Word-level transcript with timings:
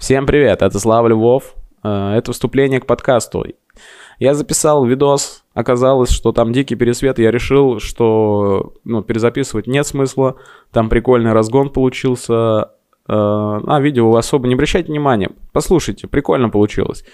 Всем 0.00 0.24
привет, 0.24 0.62
это 0.62 0.78
Слава 0.78 1.08
Львов. 1.08 1.54
Э, 1.84 2.14
это 2.16 2.32
вступление 2.32 2.80
к 2.80 2.86
подкасту. 2.86 3.44
Я 4.18 4.32
записал 4.32 4.86
видос, 4.86 5.44
оказалось, 5.52 6.08
что 6.08 6.32
там 6.32 6.54
дикий 6.54 6.74
пересвет, 6.74 7.18
я 7.18 7.30
решил, 7.30 7.80
что 7.80 8.72
ну, 8.82 9.02
перезаписывать 9.02 9.66
нет 9.66 9.86
смысла, 9.86 10.36
там 10.72 10.88
прикольный 10.88 11.34
разгон 11.34 11.68
получился, 11.68 12.70
э, 13.08 13.12
а 13.12 13.78
видео 13.78 14.16
особо 14.16 14.48
не 14.48 14.54
обращайте 14.54 14.90
внимания, 14.90 15.32
послушайте, 15.52 16.08
прикольно 16.08 16.48
получилось. 16.48 17.04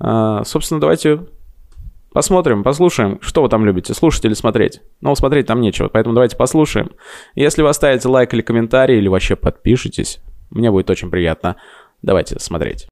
Э, 0.00 0.40
собственно, 0.44 0.80
давайте 0.80 1.20
Посмотрим, 2.12 2.64
послушаем, 2.64 3.20
что 3.20 3.42
вы 3.42 3.48
там 3.48 3.64
любите, 3.64 3.94
слушать 3.94 4.24
или 4.24 4.34
смотреть. 4.34 4.80
Но 5.00 5.14
смотреть 5.14 5.46
там 5.46 5.60
нечего, 5.60 5.86
поэтому 5.86 6.12
давайте 6.12 6.36
послушаем. 6.36 6.90
Если 7.36 7.62
вы 7.62 7.68
оставите 7.68 8.08
лайк 8.08 8.34
или 8.34 8.42
комментарий, 8.42 8.98
или 8.98 9.06
вообще 9.06 9.36
подпишитесь, 9.36 10.20
мне 10.50 10.70
будет 10.70 10.90
очень 10.90 11.10
приятно. 11.10 11.56
Давайте 12.02 12.38
смотреть. 12.40 12.88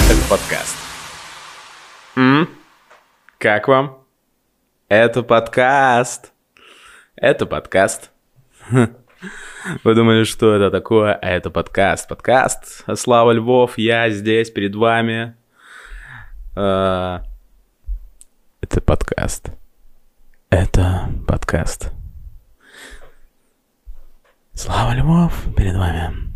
Это 0.00 0.28
подкаст. 0.28 0.76
М? 2.16 2.48
Как 3.38 3.68
вам? 3.68 4.04
Это 4.88 5.22
подкаст. 5.22 6.32
Это 7.14 7.46
подкаст. 7.46 8.10
Вы 8.68 9.94
думали, 9.94 10.24
что 10.24 10.56
это 10.56 10.72
такое? 10.72 11.14
А 11.14 11.30
это 11.30 11.50
подкаст. 11.50 12.08
Подкаст. 12.08 12.84
Слава 12.96 13.30
Львов, 13.30 13.78
я 13.78 14.10
здесь 14.10 14.50
перед 14.50 14.74
вами. 14.74 15.36
Это 18.64 18.80
подкаст. 18.80 19.50
Это 20.48 21.10
подкаст. 21.28 21.92
Слава 24.54 24.94
Львов 24.94 25.34
перед 25.54 25.76
вами. 25.76 26.32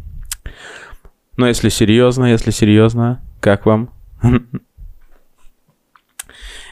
Но 1.38 1.48
если 1.48 1.70
серьезно, 1.70 2.26
если 2.26 2.50
серьезно, 2.50 3.22
как 3.40 3.64
вам? 3.64 3.88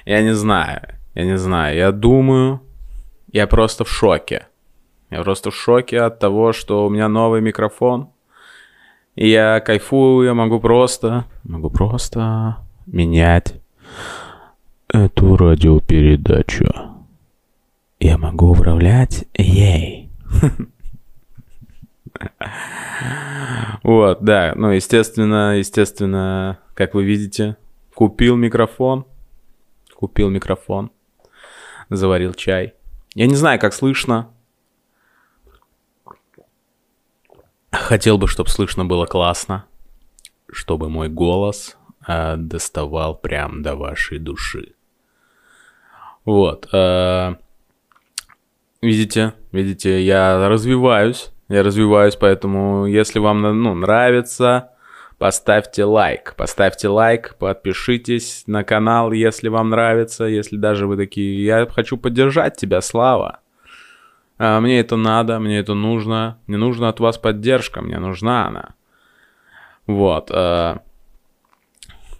Я 0.04 0.22
не 0.22 0.34
знаю, 0.34 0.82
я 1.14 1.24
не 1.24 1.38
знаю. 1.38 1.74
Я 1.74 1.90
думаю, 1.90 2.60
я 3.32 3.46
просто 3.46 3.84
в 3.84 3.88
шоке. 3.88 4.48
Я 5.08 5.22
просто 5.22 5.50
в 5.50 5.56
шоке 5.56 6.02
от 6.02 6.18
того, 6.18 6.52
что 6.52 6.84
у 6.84 6.90
меня 6.90 7.08
новый 7.08 7.40
микрофон. 7.40 8.10
И 9.14 9.30
я 9.30 9.60
кайфую, 9.60 10.26
я 10.26 10.34
могу 10.34 10.60
просто, 10.60 11.24
могу 11.44 11.70
просто 11.70 12.58
менять 12.84 13.54
эту 15.04 15.36
радиопередачу. 15.36 16.66
Я 18.00 18.18
могу 18.18 18.50
управлять 18.50 19.24
ей. 19.34 20.10
Вот, 23.82 24.22
да, 24.22 24.52
ну, 24.56 24.70
естественно, 24.70 25.58
естественно, 25.58 26.58
как 26.74 26.94
вы 26.94 27.04
видите, 27.04 27.56
купил 27.94 28.36
микрофон, 28.36 29.06
купил 29.94 30.30
микрофон, 30.30 30.90
заварил 31.90 32.32
чай. 32.34 32.74
Я 33.14 33.26
не 33.26 33.34
знаю, 33.34 33.60
как 33.60 33.74
слышно, 33.74 34.30
Хотел 37.86 38.18
бы, 38.18 38.26
чтобы 38.26 38.48
слышно 38.48 38.84
было 38.84 39.06
классно, 39.06 39.66
чтобы 40.50 40.88
мой 40.88 41.08
голос 41.08 41.76
э, 42.08 42.36
доставал 42.36 43.16
прям 43.16 43.62
до 43.62 43.76
вашей 43.76 44.18
души. 44.18 44.75
Вот. 46.26 46.68
Э, 46.72 47.36
видите, 48.82 49.32
видите, 49.52 50.02
я 50.02 50.48
развиваюсь, 50.48 51.30
я 51.48 51.62
развиваюсь, 51.62 52.16
поэтому 52.16 52.86
если 52.86 53.20
вам 53.20 53.40
ну, 53.40 53.74
нравится, 53.74 54.72
поставьте 55.18 55.84
лайк, 55.84 56.34
поставьте 56.36 56.88
лайк, 56.88 57.36
подпишитесь 57.38 58.42
на 58.48 58.64
канал, 58.64 59.12
если 59.12 59.48
вам 59.48 59.70
нравится, 59.70 60.24
если 60.24 60.56
даже 60.56 60.88
вы 60.88 60.96
такие, 60.96 61.44
я 61.44 61.66
хочу 61.66 61.96
поддержать 61.96 62.56
тебя, 62.56 62.80
Слава. 62.80 63.38
А, 64.38 64.60
мне 64.60 64.80
это 64.80 64.96
надо, 64.96 65.38
мне 65.38 65.58
это 65.58 65.74
нужно, 65.74 66.38
мне 66.48 66.56
нужна 66.56 66.88
от 66.88 66.98
вас 66.98 67.18
поддержка, 67.18 67.80
мне 67.82 67.98
нужна 68.00 68.48
она. 68.48 68.74
Вот. 69.86 70.30
А, 70.32 70.80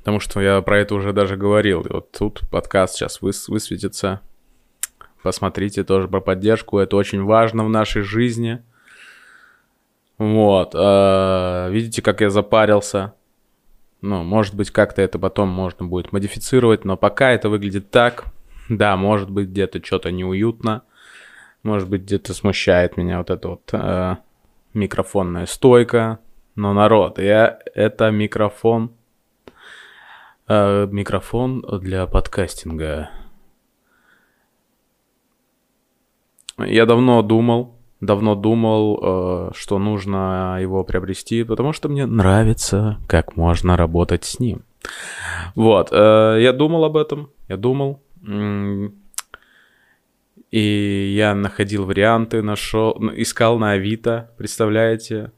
потому 0.07 0.21
что 0.21 0.41
я 0.41 0.63
про 0.63 0.79
это 0.79 0.95
уже 0.95 1.13
даже 1.13 1.37
говорил. 1.37 1.81
И 1.81 1.93
вот 1.93 2.13
тут 2.13 2.43
подкаст 2.49 2.95
сейчас 2.95 3.21
выс 3.21 3.49
высветится. 3.49 4.21
Посмотрите 5.21 5.83
тоже 5.83 6.07
про 6.07 6.21
поддержку. 6.21 6.79
Это 6.79 6.95
очень 6.95 7.25
важно 7.25 7.65
в 7.65 7.69
нашей 7.69 8.03
жизни. 8.03 8.63
Вот. 10.17 10.77
А, 10.77 11.69
видите, 11.71 12.03
как 12.03 12.21
я 12.21 12.31
запарился. 12.31 13.15
Ну, 14.01 14.23
может 14.23 14.55
быть, 14.55 14.71
как-то 14.71 15.03
это 15.03 15.19
потом 15.19 15.49
можно 15.49 15.85
будет 15.85 16.13
модифицировать, 16.13 16.85
но 16.85 16.97
пока 16.97 17.33
это 17.33 17.49
выглядит 17.49 17.91
так. 17.91 18.27
Да, 18.69 18.97
может 18.97 19.29
быть, 19.29 19.49
где-то 19.49 19.85
что-то 19.85 20.13
неуютно. 20.13 20.83
Может 21.65 21.89
быть, 21.89 22.03
где-то 22.03 22.33
смущает 22.33 22.97
меня 22.97 23.19
вот 23.19 23.31
эта 23.31 23.49
вот 23.49 23.69
э, 23.73 24.19
микрофонная 24.73 25.47
стойка. 25.47 26.21
Но 26.55 26.73
народ, 26.73 27.19
я 27.19 27.59
это 27.75 28.13
микрофон. 28.13 28.93
Э, 30.49 30.87
микрофон 30.89 31.65
для 31.81 32.07
подкастинга. 32.07 33.11
Я 36.59 36.87
давно 36.87 37.23
думал, 37.23 37.75
давно 38.01 38.37
думал, 38.37 39.01
э, 39.03 39.51
что 39.57 39.79
нужно 39.81 40.59
его 40.61 40.85
приобрести, 40.85 41.43
потому 41.43 41.73
что 41.73 41.89
мне 41.89 42.07
нравится, 42.07 42.99
как 43.09 43.37
можно 43.37 43.77
работать 43.77 44.25
с 44.25 44.39
ним. 44.39 44.63
Вот, 45.57 45.89
э, 45.91 46.39
я 46.41 46.53
думал 46.53 46.85
об 46.85 46.97
этом, 46.97 47.31
я 47.49 47.57
думал. 47.57 48.01
И 50.53 51.15
я 51.17 51.35
находил 51.35 51.85
варианты, 51.85 52.41
нашел, 52.41 52.93
искал 53.17 53.59
на 53.59 53.73
Авито, 53.73 54.31
представляете? 54.39 55.33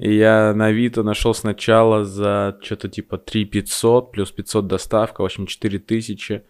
И 0.00 0.14
я 0.14 0.54
на 0.54 0.68
Авито 0.68 1.02
нашел 1.02 1.34
сначала 1.34 2.04
за 2.06 2.58
что-то 2.62 2.88
типа 2.88 3.18
3 3.18 3.44
500 3.44 4.12
плюс 4.12 4.32
500 4.32 4.66
доставка, 4.66 5.20
в 5.20 5.26
общем 5.26 5.44
4 5.44 5.78
тысячи. 5.78 6.42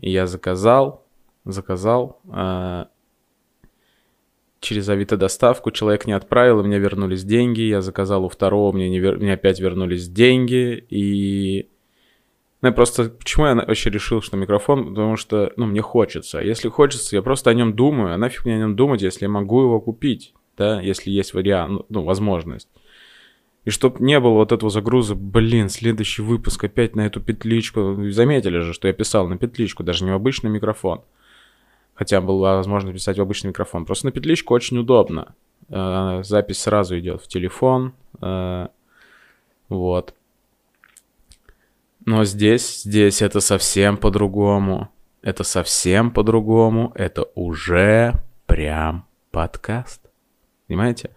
И 0.00 0.10
я 0.10 0.26
заказал, 0.26 1.06
заказал 1.44 2.20
э, 2.24 2.86
через 4.58 4.88
Авито 4.88 5.16
доставку, 5.16 5.70
человек 5.70 6.06
не 6.06 6.12
отправил, 6.12 6.58
и 6.58 6.64
мне 6.64 6.80
вернулись 6.80 7.22
деньги. 7.22 7.60
Я 7.60 7.82
заказал 7.82 8.24
у 8.24 8.28
второго, 8.28 8.72
мне, 8.72 8.90
не 8.90 8.98
вер... 8.98 9.16
мне 9.16 9.34
опять 9.34 9.60
вернулись 9.60 10.08
деньги. 10.08 10.84
И 10.90 11.68
ну, 12.62 12.68
я 12.70 12.72
просто... 12.72 13.10
Почему 13.10 13.46
я 13.46 13.54
вообще 13.54 13.90
решил, 13.90 14.22
что 14.22 14.36
микрофон? 14.36 14.88
Потому 14.88 15.16
что, 15.16 15.52
ну, 15.56 15.66
мне 15.66 15.82
хочется. 15.82 16.40
Если 16.40 16.68
хочется, 16.68 17.14
я 17.14 17.22
просто 17.22 17.48
о 17.48 17.54
нем 17.54 17.76
думаю. 17.76 18.12
А 18.12 18.18
нафиг 18.18 18.44
мне 18.44 18.56
о 18.56 18.58
нем 18.58 18.74
думать, 18.74 19.02
если 19.02 19.26
я 19.26 19.28
могу 19.28 19.62
его 19.62 19.80
купить, 19.80 20.34
да, 20.56 20.80
если 20.80 21.10
есть 21.10 21.34
вариант, 21.34 21.82
ну, 21.88 22.02
возможность. 22.02 22.68
И 23.64 23.70
чтоб 23.70 24.00
не 24.00 24.18
было 24.18 24.34
вот 24.34 24.50
этого 24.50 24.70
загруза, 24.70 25.14
блин, 25.14 25.68
следующий 25.68 26.22
выпуск 26.22 26.64
опять 26.64 26.96
на 26.96 27.06
эту 27.06 27.20
петличку. 27.20 27.96
Заметили 28.10 28.58
же, 28.58 28.72
что 28.72 28.88
я 28.88 28.94
писал 28.94 29.28
на 29.28 29.38
петличку, 29.38 29.84
даже 29.84 30.04
не 30.04 30.10
в 30.10 30.14
обычный 30.14 30.50
микрофон. 30.50 31.02
Хотя 31.94 32.20
была 32.20 32.56
возможность 32.56 32.94
писать 32.96 33.18
в 33.18 33.22
обычный 33.22 33.48
микрофон. 33.48 33.86
Просто 33.86 34.06
на 34.06 34.12
петличку 34.12 34.54
очень 34.54 34.78
удобно. 34.78 35.34
Э, 35.68 36.22
запись 36.24 36.62
сразу 36.62 36.98
идет 36.98 37.22
в 37.22 37.28
телефон. 37.28 37.92
Э, 38.20 38.68
вот. 39.68 40.14
Но 42.04 42.24
здесь, 42.24 42.82
здесь 42.82 43.22
это 43.22 43.38
совсем 43.40 43.96
по-другому. 43.96 44.88
Это 45.22 45.44
совсем 45.44 46.10
по-другому. 46.10 46.90
Это 46.96 47.28
уже 47.36 48.14
прям 48.46 49.06
подкаст. 49.30 50.01
Понимаете? 50.72 51.10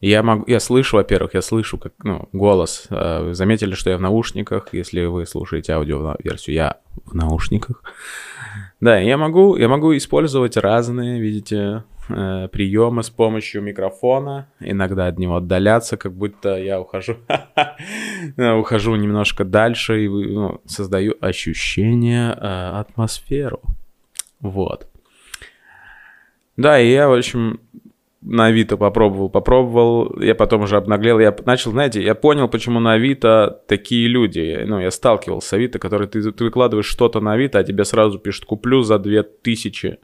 Я 0.00 0.22
могу, 0.22 0.44
я 0.46 0.60
слышу, 0.60 0.96
во-первых, 0.96 1.34
я 1.34 1.42
слышу 1.42 1.76
как, 1.76 1.92
ну, 2.02 2.26
голос. 2.32 2.86
Э, 2.88 3.22
вы 3.22 3.34
заметили, 3.34 3.74
что 3.74 3.90
я 3.90 3.98
в 3.98 4.00
наушниках. 4.00 4.68
Если 4.72 5.04
вы 5.04 5.26
слушаете 5.26 5.74
аудиоверсию, 5.74 6.54
я 6.54 6.76
в 7.04 7.14
наушниках. 7.14 7.82
Да, 8.80 8.98
я 8.98 9.18
могу, 9.18 9.56
я 9.56 9.68
могу 9.68 9.94
использовать 9.94 10.56
разные, 10.56 11.20
видите, 11.20 11.84
э, 12.08 12.48
приемы 12.50 13.02
с 13.02 13.10
помощью 13.10 13.60
микрофона. 13.60 14.48
Иногда 14.58 15.06
от 15.06 15.18
него 15.18 15.36
отдаляться, 15.36 15.98
как 15.98 16.14
будто 16.14 16.56
я 16.56 16.80
ухожу, 16.80 17.18
ухожу 18.58 18.96
немножко 18.96 19.44
дальше 19.44 20.06
и 20.06 20.08
ну, 20.08 20.62
создаю 20.64 21.14
ощущение, 21.20 22.32
э, 22.32 22.70
атмосферу. 22.80 23.60
Вот. 24.40 24.88
Да, 26.56 26.78
и 26.78 26.90
я, 26.90 27.08
в 27.08 27.14
общем, 27.14 27.60
на 28.22 28.46
Авито 28.46 28.76
попробовал, 28.76 29.28
попробовал, 29.28 30.20
я 30.20 30.34
потом 30.34 30.62
уже 30.62 30.76
обнаглел, 30.76 31.18
я 31.18 31.36
начал, 31.44 31.72
знаете, 31.72 32.02
я 32.02 32.14
понял, 32.14 32.48
почему 32.48 32.78
на 32.78 32.92
Авито 32.92 33.60
такие 33.66 34.06
люди, 34.06 34.62
ну, 34.64 34.78
я 34.78 34.90
сталкивался 34.90 35.48
с 35.48 35.52
Авито, 35.52 35.78
которые 35.78 36.08
ты, 36.08 36.30
ты 36.30 36.44
выкладываешь 36.44 36.86
что-то 36.86 37.20
на 37.20 37.32
Авито, 37.32 37.58
а 37.58 37.64
тебе 37.64 37.84
сразу 37.84 38.18
пишут, 38.18 38.44
куплю 38.44 38.82
за 38.82 38.98
2000, 38.98 39.98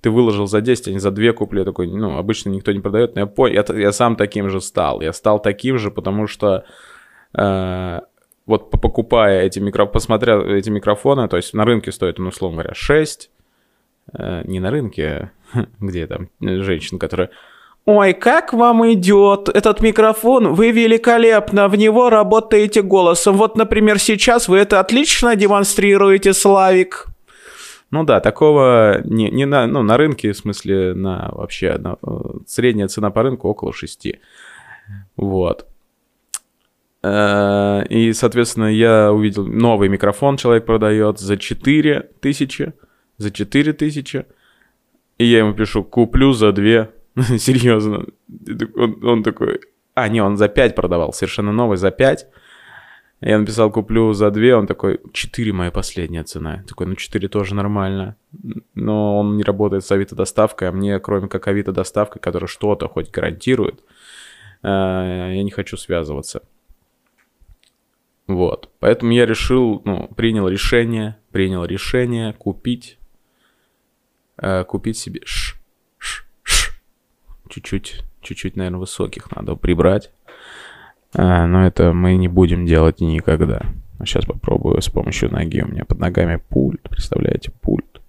ты 0.00 0.10
выложил 0.10 0.46
за 0.46 0.60
10, 0.60 0.88
а 0.88 0.90
не 0.90 0.98
за 0.98 1.12
2 1.12 1.32
куплю, 1.32 1.60
я 1.60 1.64
такой, 1.64 1.86
ну, 1.86 2.18
обычно 2.18 2.50
никто 2.50 2.72
не 2.72 2.80
продает, 2.80 3.14
но 3.14 3.20
я 3.20 3.26
понял, 3.26 3.64
я, 3.68 3.78
я 3.78 3.92
сам 3.92 4.16
таким 4.16 4.50
же 4.50 4.60
стал, 4.60 5.00
я 5.00 5.12
стал 5.12 5.40
таким 5.40 5.78
же, 5.78 5.92
потому 5.92 6.26
что 6.26 6.64
э, 7.34 8.00
вот 8.46 8.70
покупая 8.70 9.42
эти 9.42 9.60
микрофоны, 9.60 9.92
посмотря 9.92 10.40
эти 10.40 10.70
микрофоны, 10.70 11.28
то 11.28 11.36
есть 11.36 11.54
на 11.54 11.64
рынке 11.64 11.92
стоит, 11.92 12.18
ну, 12.18 12.28
условно 12.28 12.56
говоря, 12.56 12.74
6, 12.74 13.30
э, 13.30 13.39
не 14.12 14.60
на 14.60 14.70
рынке, 14.70 15.32
где 15.80 16.06
там 16.06 16.28
женщина, 16.40 16.98
которая 16.98 17.30
Ой, 17.86 18.12
как 18.12 18.52
вам 18.52 18.92
идет 18.92 19.48
этот 19.48 19.80
микрофон? 19.80 20.52
Вы 20.52 20.70
великолепно 20.70 21.66
в 21.68 21.76
него 21.76 22.10
работаете 22.10 22.82
голосом. 22.82 23.36
Вот, 23.36 23.56
например, 23.56 23.98
сейчас 23.98 24.48
вы 24.48 24.58
это 24.58 24.80
отлично 24.80 25.34
демонстрируете, 25.34 26.34
Славик. 26.34 27.06
Ну 27.90 28.04
да, 28.04 28.20
такого 28.20 29.00
не, 29.04 29.30
не 29.30 29.46
на, 29.46 29.66
ну, 29.66 29.82
на 29.82 29.96
рынке, 29.96 30.32
в 30.32 30.36
смысле, 30.36 30.94
на 30.94 31.30
вообще, 31.32 31.76
на, 31.78 31.96
э, 32.00 32.08
средняя 32.46 32.86
цена 32.86 33.10
по 33.10 33.22
рынку 33.22 33.48
около 33.48 33.72
6. 33.72 34.12
Вот. 35.16 35.66
Э, 37.02 37.82
и, 37.88 38.12
соответственно, 38.12 38.66
я 38.66 39.12
увидел 39.12 39.46
новый 39.46 39.88
микрофон 39.88 40.36
человек 40.36 40.66
продает 40.66 41.18
за 41.18 41.36
4 41.36 42.10
тысячи. 42.20 42.72
За 43.20 43.30
4 43.30 43.74
тысячи. 43.74 44.24
И 45.18 45.26
я 45.26 45.40
ему 45.40 45.52
пишу, 45.52 45.84
куплю 45.84 46.32
за 46.32 46.52
2. 46.52 46.88
Серьезно. 47.38 48.06
Он, 48.74 49.04
он 49.04 49.22
такой... 49.22 49.60
А, 49.94 50.08
не, 50.08 50.22
он 50.22 50.38
за 50.38 50.48
5 50.48 50.74
продавал, 50.74 51.12
совершенно 51.12 51.52
новый, 51.52 51.76
за 51.76 51.90
5. 51.90 52.26
Я 53.20 53.38
написал, 53.38 53.70
куплю 53.70 54.14
за 54.14 54.30
2, 54.30 54.56
он 54.56 54.66
такой, 54.66 55.00
4 55.12 55.52
моя 55.52 55.70
последняя 55.70 56.24
цена. 56.24 56.64
Такой, 56.66 56.86
ну 56.86 56.94
4 56.94 57.28
тоже 57.28 57.54
нормально. 57.54 58.16
Но 58.74 59.18
он 59.18 59.36
не 59.36 59.42
работает 59.42 59.84
с 59.84 59.92
Авито 59.92 60.16
доставкой, 60.16 60.68
а 60.68 60.72
мне, 60.72 60.98
кроме 60.98 61.28
как 61.28 61.46
Авито 61.46 61.72
доставкой, 61.72 62.22
которая 62.22 62.48
что-то 62.48 62.88
хоть 62.88 63.10
гарантирует, 63.10 63.80
э, 64.62 64.66
я 65.36 65.42
не 65.42 65.50
хочу 65.50 65.76
связываться. 65.76 66.40
Вот. 68.26 68.70
Поэтому 68.78 69.12
я 69.12 69.26
решил, 69.26 69.82
ну, 69.84 70.08
принял 70.16 70.48
решение, 70.48 71.18
принял 71.32 71.66
решение 71.66 72.32
купить, 72.32 72.96
э, 74.40 74.64
купить 74.64 74.96
себе 74.96 75.20
ш, 75.24 75.56
ш, 75.98 76.24
ш. 76.42 76.72
Чуть-чуть, 77.48 78.02
чуть-чуть, 78.22 78.56
наверное, 78.56 78.80
высоких 78.80 79.30
надо 79.34 79.54
прибрать. 79.54 80.10
Э, 81.14 81.46
но 81.46 81.66
это 81.66 81.92
мы 81.92 82.16
не 82.16 82.28
будем 82.28 82.66
делать 82.66 83.00
никогда. 83.00 83.62
Сейчас 84.04 84.24
попробую 84.24 84.80
с 84.80 84.88
помощью 84.88 85.30
ноги. 85.30 85.60
У 85.60 85.68
меня 85.68 85.84
под 85.84 85.98
ногами 85.98 86.36
пульт. 86.36 86.82
Представляете, 86.82 87.52
пульт. 87.60 88.00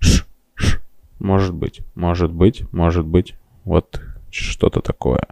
Ш, 0.00 0.24
ш. 0.54 0.80
Может 1.18 1.54
быть, 1.54 1.80
может 1.94 2.32
быть, 2.32 2.64
может 2.72 3.06
быть. 3.06 3.34
Вот 3.64 4.00
что-то 4.30 4.80
такое. 4.80 5.26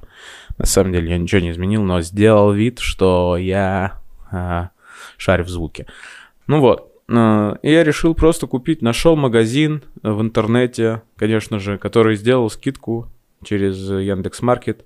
На 0.58 0.66
самом 0.66 0.92
деле 0.92 1.10
я 1.10 1.18
ничего 1.18 1.40
не 1.40 1.50
изменил, 1.50 1.82
но 1.82 2.00
сделал 2.00 2.52
вид, 2.52 2.78
что 2.80 3.36
я 3.36 4.00
э, 4.30 4.68
шарю 5.16 5.44
в 5.44 5.48
звуке. 5.48 5.86
Ну 6.46 6.60
вот, 6.60 6.87
э, 7.08 7.56
я 7.62 7.84
решил 7.84 8.14
просто 8.14 8.46
купить, 8.46 8.82
нашел 8.82 9.16
магазин 9.16 9.82
в 10.02 10.20
интернете, 10.20 11.02
конечно 11.16 11.58
же, 11.58 11.78
который 11.78 12.16
сделал 12.16 12.50
скидку 12.50 13.08
через 13.44 13.78
Яндекс 13.78 14.42
Маркет 14.42 14.84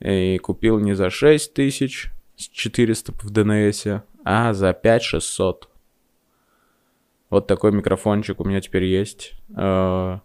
и 0.00 0.38
купил 0.38 0.78
не 0.78 0.94
за 0.94 1.10
6 1.10 1.54
тысяч 1.54 2.10
400 2.36 3.12
в 3.12 3.30
ДНС, 3.30 3.86
а 4.24 4.52
за 4.52 4.72
5 4.72 5.02
600. 5.02 5.68
Вот 7.30 7.46
такой 7.46 7.72
микрофончик 7.72 8.40
у 8.40 8.44
меня 8.44 8.60
теперь 8.60 8.84
есть. 8.84 9.34
Э, 9.56 10.18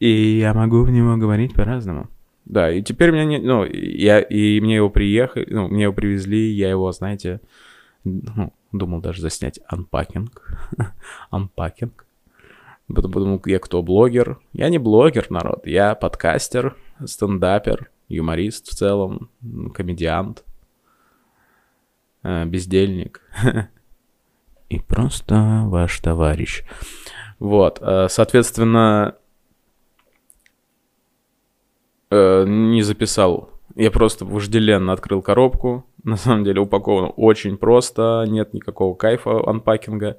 и 0.00 0.38
я 0.38 0.52
могу 0.54 0.82
в 0.82 0.90
него 0.90 1.16
говорить 1.16 1.54
по-разному. 1.54 2.08
Да, 2.44 2.72
и 2.72 2.82
теперь 2.82 3.12
меня 3.12 3.24
не... 3.24 3.38
Ну, 3.38 3.64
я, 3.64 4.20
и 4.20 4.60
мне 4.60 4.76
его 4.76 4.90
приехали, 4.90 5.46
ну, 5.48 5.68
мне 5.68 5.84
его 5.84 5.92
привезли, 5.92 6.50
я 6.50 6.70
его, 6.70 6.90
знаете, 6.90 7.40
ну, 8.02 8.52
думал 8.72 9.00
даже 9.00 9.20
заснять 9.20 9.60
анпакинг. 9.66 10.58
анпакинг. 11.30 12.06
Потом 12.88 13.12
подумал, 13.12 13.42
я 13.46 13.58
кто, 13.58 13.82
блогер? 13.82 14.40
Я 14.52 14.68
не 14.68 14.78
блогер, 14.78 15.26
народ, 15.30 15.66
я 15.66 15.94
подкастер, 15.94 16.76
стендапер, 17.04 17.90
юморист 18.08 18.66
в 18.68 18.74
целом, 18.74 19.30
комедиант, 19.72 20.44
э, 22.22 22.44
бездельник. 22.44 23.22
И 24.68 24.80
просто 24.80 25.62
ваш 25.66 26.00
товарищ. 26.00 26.64
Вот, 27.38 27.78
э, 27.80 28.08
соответственно, 28.08 29.16
э, 32.10 32.44
не 32.46 32.82
записал. 32.82 33.51
Я 33.74 33.90
просто 33.90 34.24
вожделенно 34.24 34.92
открыл 34.92 35.22
коробку. 35.22 35.86
На 36.04 36.16
самом 36.16 36.44
деле 36.44 36.60
упаковано 36.60 37.08
очень 37.08 37.56
просто, 37.56 38.24
нет 38.28 38.54
никакого 38.54 38.94
кайфа 38.94 39.48
анпакинга. 39.48 40.18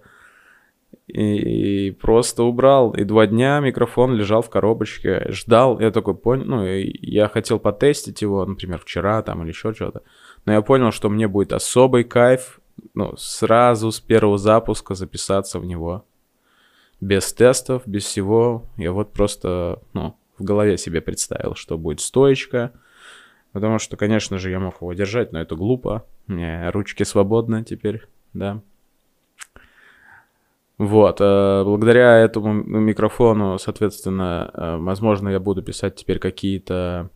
И, 1.08 1.88
и 1.88 1.92
просто 1.92 2.44
убрал. 2.44 2.94
И 2.94 3.04
два 3.04 3.28
дня 3.28 3.60
микрофон 3.60 4.14
лежал 4.14 4.42
в 4.42 4.50
коробочке, 4.50 5.26
ждал. 5.30 5.80
Я 5.80 5.92
такой 5.92 6.16
понял, 6.16 6.46
ну, 6.46 6.66
я 6.66 7.28
хотел 7.28 7.60
потестить 7.60 8.22
его, 8.22 8.46
например, 8.46 8.80
вчера 8.80 9.22
там 9.22 9.42
или 9.42 9.50
еще 9.50 9.74
что-то. 9.74 10.04
Но 10.46 10.54
я 10.54 10.62
понял, 10.62 10.92
что 10.92 11.10
мне 11.10 11.28
будет 11.28 11.52
особый 11.52 12.04
кайф, 12.04 12.62
ну, 12.94 13.16
сразу 13.18 13.92
с 13.92 14.00
первого 14.00 14.38
запуска 14.38 14.96
записаться 14.96 15.60
в 15.60 15.66
него. 15.66 16.06
Без 17.02 17.34
тестов, 17.34 17.84
без 17.86 18.06
всего. 18.06 18.64
Я 18.78 18.94
вот 18.94 19.12
просто, 19.12 19.82
ну, 19.94 20.16
в 20.38 20.44
голове 20.44 20.78
себе 20.78 21.02
представил, 21.02 21.56
что 21.56 21.78
будет 21.78 22.00
стоечка. 22.00 22.72
Потому 23.54 23.78
что, 23.78 23.96
конечно 23.98 24.40
же, 24.40 24.50
я 24.50 24.60
мог 24.60 24.82
его 24.82 24.94
держать, 24.94 25.32
но 25.32 25.40
это 25.40 25.56
глупо. 25.56 26.06
У 26.28 26.34
меня 26.34 26.72
ручки 26.72 27.04
свободны 27.04 27.64
теперь, 27.64 28.08
да. 28.34 28.62
Вот, 30.80 31.22
э, 31.22 31.64
благодаря 31.64 32.18
этому 32.18 32.52
микрофону, 32.52 33.60
соответственно, 33.60 34.50
э, 34.54 34.78
возможно, 34.78 35.30
я 35.30 35.40
буду 35.40 35.62
писать 35.62 35.96
теперь 35.96 36.18
какие-то, 36.18 37.12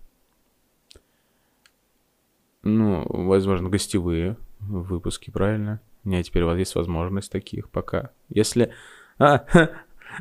ну, 2.62 3.04
возможно, 3.10 3.70
гостевые 3.70 4.38
выпуски, 4.60 5.32
правильно? 5.32 5.82
У 6.04 6.10
меня 6.10 6.22
теперь 6.22 6.44
вот 6.44 6.56
есть 6.56 6.76
возможность 6.76 7.32
таких 7.32 7.70
пока. 7.70 8.12
Если... 8.30 8.72
А, 9.18 9.44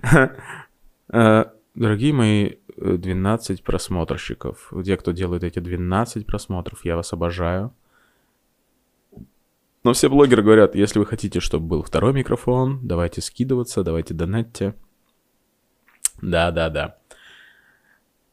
э, 1.12 1.44
дорогие 1.76 2.12
мои 2.12 2.54
12 2.76 3.62
просмотрщиков. 3.62 4.72
Те, 4.84 4.96
кто 4.96 5.12
делает 5.12 5.44
эти 5.44 5.60
12 5.60 6.26
просмотров, 6.26 6.84
я 6.84 6.96
вас 6.96 7.12
обожаю. 7.12 7.72
Но 9.84 9.92
все 9.92 10.08
блогеры 10.08 10.42
говорят, 10.42 10.74
если 10.74 10.98
вы 10.98 11.06
хотите, 11.06 11.38
чтобы 11.38 11.66
был 11.66 11.82
второй 11.84 12.12
микрофон, 12.12 12.80
давайте 12.82 13.20
скидываться, 13.20 13.84
давайте 13.84 14.14
донатьте. 14.14 14.74
Да-да-да. 16.20 16.98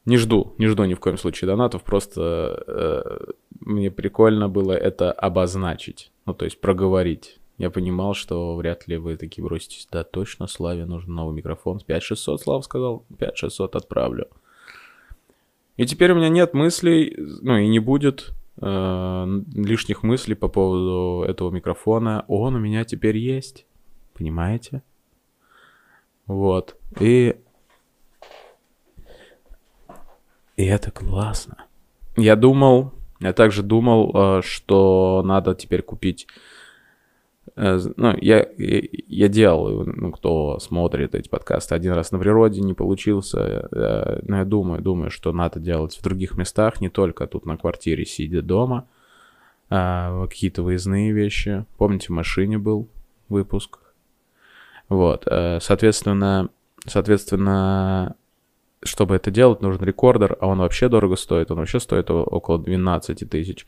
Не 0.06 0.18
жду, 0.18 0.56
не 0.58 0.68
жду 0.68 0.84
ни 0.86 0.96
в 0.96 1.00
коем 1.00 1.18
случае 1.18 1.48
донатов, 1.48 1.84
просто 1.84 2.64
э, 2.68 3.32
мне 3.62 3.90
прикольно 3.90 4.50
было 4.50 4.74
это 4.74 5.14
обозначить, 5.14 6.12
ну 6.26 6.34
то 6.34 6.44
есть 6.44 6.60
проговорить. 6.60 7.40
Я 7.58 7.70
понимал, 7.70 8.14
что 8.14 8.56
вряд 8.56 8.88
ли 8.88 8.98
вы 8.98 9.16
такие 9.16 9.44
броситесь. 9.44 9.88
Да, 9.92 10.04
точно, 10.04 10.48
Славе 10.48 10.86
нужен 10.86 11.14
новый 11.14 11.36
микрофон. 11.36 11.80
5600, 11.80 12.42
Слав 12.42 12.66
сказал. 12.66 13.06
5600 13.20 13.76
отправлю. 13.76 14.28
И 15.78 15.86
теперь 15.86 16.12
у 16.12 16.16
меня 16.16 16.30
нет 16.30 16.54
мыслей, 16.54 17.16
ну 17.42 17.58
и 17.58 17.68
не 17.68 17.80
будет 17.80 18.34
э, 18.62 19.42
лишних 19.56 20.04
мыслей 20.04 20.36
по 20.36 20.48
поводу 20.48 21.26
этого 21.28 21.52
микрофона. 21.52 22.26
Он 22.28 22.56
у 22.56 22.60
меня 22.60 22.84
теперь 22.86 23.18
есть. 23.18 23.66
Понимаете? 24.14 24.84
Вот. 26.28 26.76
И... 27.00 27.36
И 30.56 30.66
это 30.66 30.92
классно. 30.92 31.66
Я 32.16 32.36
думал, 32.36 32.94
я 33.20 33.34
также 33.34 33.64
думал, 33.64 34.12
э, 34.14 34.42
что 34.44 35.24
надо 35.26 35.56
теперь 35.56 35.82
купить 35.82 36.28
ну, 37.56 38.18
я, 38.20 38.48
я 38.58 39.28
делал, 39.28 39.86
ну, 39.86 40.12
кто 40.12 40.58
смотрит 40.60 41.14
эти 41.14 41.30
подкасты 41.30 41.76
один 41.76 41.94
раз 41.94 42.12
на 42.12 42.18
природе, 42.18 42.62
не 42.62 42.74
получился, 42.74 43.68
э, 43.72 44.20
но 44.24 44.38
я 44.38 44.46
думаю, 44.46 44.82
думаю, 44.82 45.12
что 45.12 45.32
надо 45.32 45.60
делать 45.60 45.96
в 45.96 46.04
других 46.04 46.36
местах, 46.36 46.82
не 46.82 46.90
только 46.90 47.28
тут 47.28 47.46
на 47.46 47.58
квартире, 47.58 48.06
сидя 48.06 48.42
дома, 48.42 48.88
а 49.70 50.26
какие-то 50.28 50.64
выездные 50.64 51.12
вещи. 51.12 51.66
Помните, 51.78 52.08
в 52.08 52.12
машине 52.12 52.58
был 52.58 52.88
выпуск? 53.30 53.80
Вот, 54.90 55.28
э, 55.28 55.60
соответственно, 55.62 56.50
соответственно, 56.86 58.16
чтобы 58.84 59.16
это 59.16 59.32
делать, 59.32 59.62
нужен 59.62 59.84
рекордер, 59.84 60.38
а 60.42 60.48
он 60.48 60.60
вообще 60.60 60.90
дорого 60.90 61.16
стоит. 61.16 61.52
Он 61.52 61.58
вообще 61.58 61.80
стоит 61.80 62.10
около 62.10 62.60
12 62.60 63.30
тысяч 63.30 63.66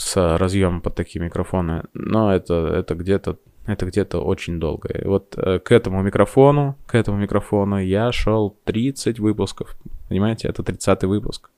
с 0.00 0.38
разъемом 0.38 0.80
под 0.80 0.94
такие 0.94 1.22
микрофоны. 1.22 1.84
Но 1.92 2.32
это, 2.32 2.54
это 2.54 2.94
где-то 2.94 3.38
это 3.66 3.86
где-то 3.86 4.20
очень 4.20 4.58
долго. 4.58 4.88
И 4.88 5.06
вот 5.06 5.34
э, 5.36 5.58
к 5.58 5.70
этому 5.70 6.02
микрофону, 6.02 6.76
к 6.86 6.94
этому 6.94 7.18
микрофону 7.18 7.78
я 7.78 8.10
шел 8.10 8.58
30 8.64 9.20
выпусков. 9.20 9.76
Понимаете, 10.08 10.48
это 10.48 10.62
30 10.62 11.04
выпуск. 11.04 11.50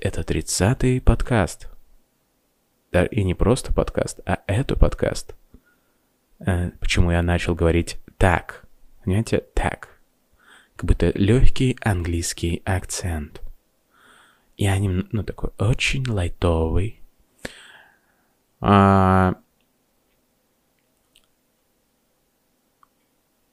Это 0.00 0.20
30-й 0.20 1.00
подкаст. 1.00 1.70
Да, 2.92 3.04
и 3.06 3.22
не 3.22 3.34
просто 3.34 3.72
подкаст, 3.72 4.20
а 4.26 4.40
это 4.46 4.76
подкаст. 4.76 5.34
Э, 6.40 6.70
почему 6.80 7.12
я 7.12 7.22
начал 7.22 7.54
говорить 7.54 7.96
так? 8.18 8.64
Понимаете, 9.04 9.44
так. 9.54 10.00
Как 10.76 10.84
будто 10.84 11.12
легкий 11.14 11.78
английский 11.80 12.62
акцент. 12.64 13.42
Я 14.58 14.76
нем, 14.78 15.08
ну, 15.12 15.22
такой 15.22 15.50
очень 15.58 16.04
лайтовый. 16.08 17.00
А, 18.60 19.36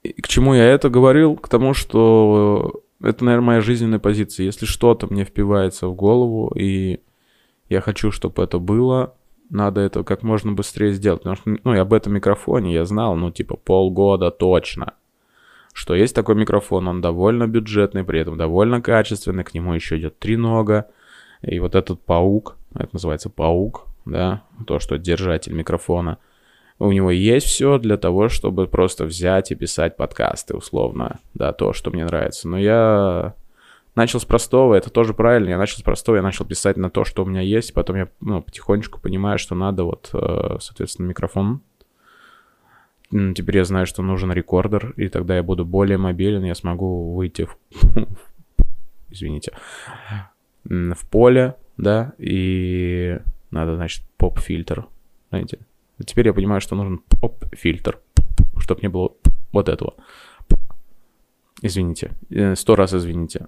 к 0.02 0.28
чему 0.28 0.54
я 0.54 0.64
это 0.64 0.90
говорил? 0.90 1.36
К 1.36 1.48
тому, 1.48 1.74
что 1.74 2.82
это, 3.00 3.24
наверное, 3.24 3.46
моя 3.46 3.60
жизненная 3.60 4.00
позиция. 4.00 4.46
Если 4.46 4.66
что-то 4.66 5.06
мне 5.06 5.24
впивается 5.24 5.86
в 5.86 5.94
голову, 5.94 6.52
и 6.56 6.98
я 7.68 7.80
хочу, 7.80 8.10
чтобы 8.10 8.42
это 8.42 8.58
было, 8.58 9.14
надо 9.48 9.82
это 9.82 10.02
как 10.02 10.24
можно 10.24 10.52
быстрее 10.52 10.92
сделать. 10.92 11.20
Потому 11.20 11.36
что, 11.36 11.56
ну, 11.62 11.72
и 11.72 11.78
об 11.78 11.92
этом 11.92 12.14
микрофоне 12.14 12.74
я 12.74 12.84
знал, 12.84 13.14
ну, 13.14 13.30
типа, 13.30 13.56
полгода 13.56 14.32
точно. 14.32 14.94
Что 15.76 15.94
есть 15.94 16.14
такой 16.14 16.36
микрофон, 16.36 16.88
он 16.88 17.02
довольно 17.02 17.46
бюджетный, 17.46 18.02
при 18.02 18.18
этом 18.18 18.38
довольно 18.38 18.80
качественный, 18.80 19.44
к 19.44 19.52
нему 19.52 19.74
еще 19.74 19.98
идет 19.98 20.18
три 20.18 20.38
нога. 20.38 20.86
И 21.42 21.58
вот 21.58 21.74
этот 21.74 22.00
паук, 22.00 22.56
это 22.74 22.88
называется 22.94 23.28
паук, 23.28 23.86
да, 24.06 24.42
то, 24.66 24.78
что 24.78 24.96
держатель 24.96 25.52
микрофона, 25.52 26.16
у 26.78 26.90
него 26.92 27.10
есть 27.10 27.46
все 27.46 27.76
для 27.76 27.98
того, 27.98 28.30
чтобы 28.30 28.68
просто 28.68 29.04
взять 29.04 29.52
и 29.52 29.54
писать 29.54 29.98
подкасты, 29.98 30.56
условно, 30.56 31.18
да, 31.34 31.52
то, 31.52 31.74
что 31.74 31.90
мне 31.90 32.06
нравится. 32.06 32.48
Но 32.48 32.56
я 32.56 33.34
начал 33.94 34.18
с 34.18 34.24
простого, 34.24 34.76
это 34.76 34.88
тоже 34.88 35.12
правильно, 35.12 35.50
я 35.50 35.58
начал 35.58 35.76
с 35.76 35.82
простого, 35.82 36.16
я 36.16 36.22
начал 36.22 36.46
писать 36.46 36.78
на 36.78 36.88
то, 36.88 37.04
что 37.04 37.22
у 37.22 37.26
меня 37.26 37.42
есть, 37.42 37.74
потом 37.74 37.96
я 37.96 38.08
ну, 38.22 38.40
потихонечку 38.40 38.98
понимаю, 38.98 39.38
что 39.38 39.54
надо 39.54 39.84
вот, 39.84 40.08
э, 40.14 40.56
соответственно, 40.58 41.08
микрофон. 41.08 41.60
Теперь 43.10 43.58
я 43.58 43.64
знаю, 43.64 43.86
что 43.86 44.02
нужен 44.02 44.32
рекордер, 44.32 44.92
и 44.96 45.08
тогда 45.08 45.36
я 45.36 45.42
буду 45.42 45.64
более 45.64 45.96
мобилен, 45.96 46.44
я 46.44 46.54
смогу 46.54 47.14
выйти 47.14 47.46
в... 47.46 47.56
Извините. 49.10 49.52
В 50.64 51.08
поле, 51.08 51.54
да, 51.76 52.14
и 52.18 53.18
надо, 53.50 53.76
значит, 53.76 54.04
поп-фильтр, 54.16 54.86
знаете. 55.30 55.58
Теперь 56.04 56.26
я 56.26 56.34
понимаю, 56.34 56.60
что 56.60 56.74
нужен 56.74 56.98
поп-фильтр, 56.98 58.00
чтобы 58.58 58.80
не 58.82 58.88
было 58.88 59.12
вот 59.52 59.68
этого. 59.68 59.94
Извините, 61.62 62.12
э, 62.30 62.54
сто 62.54 62.76
раз 62.76 62.92
извините. 62.92 63.46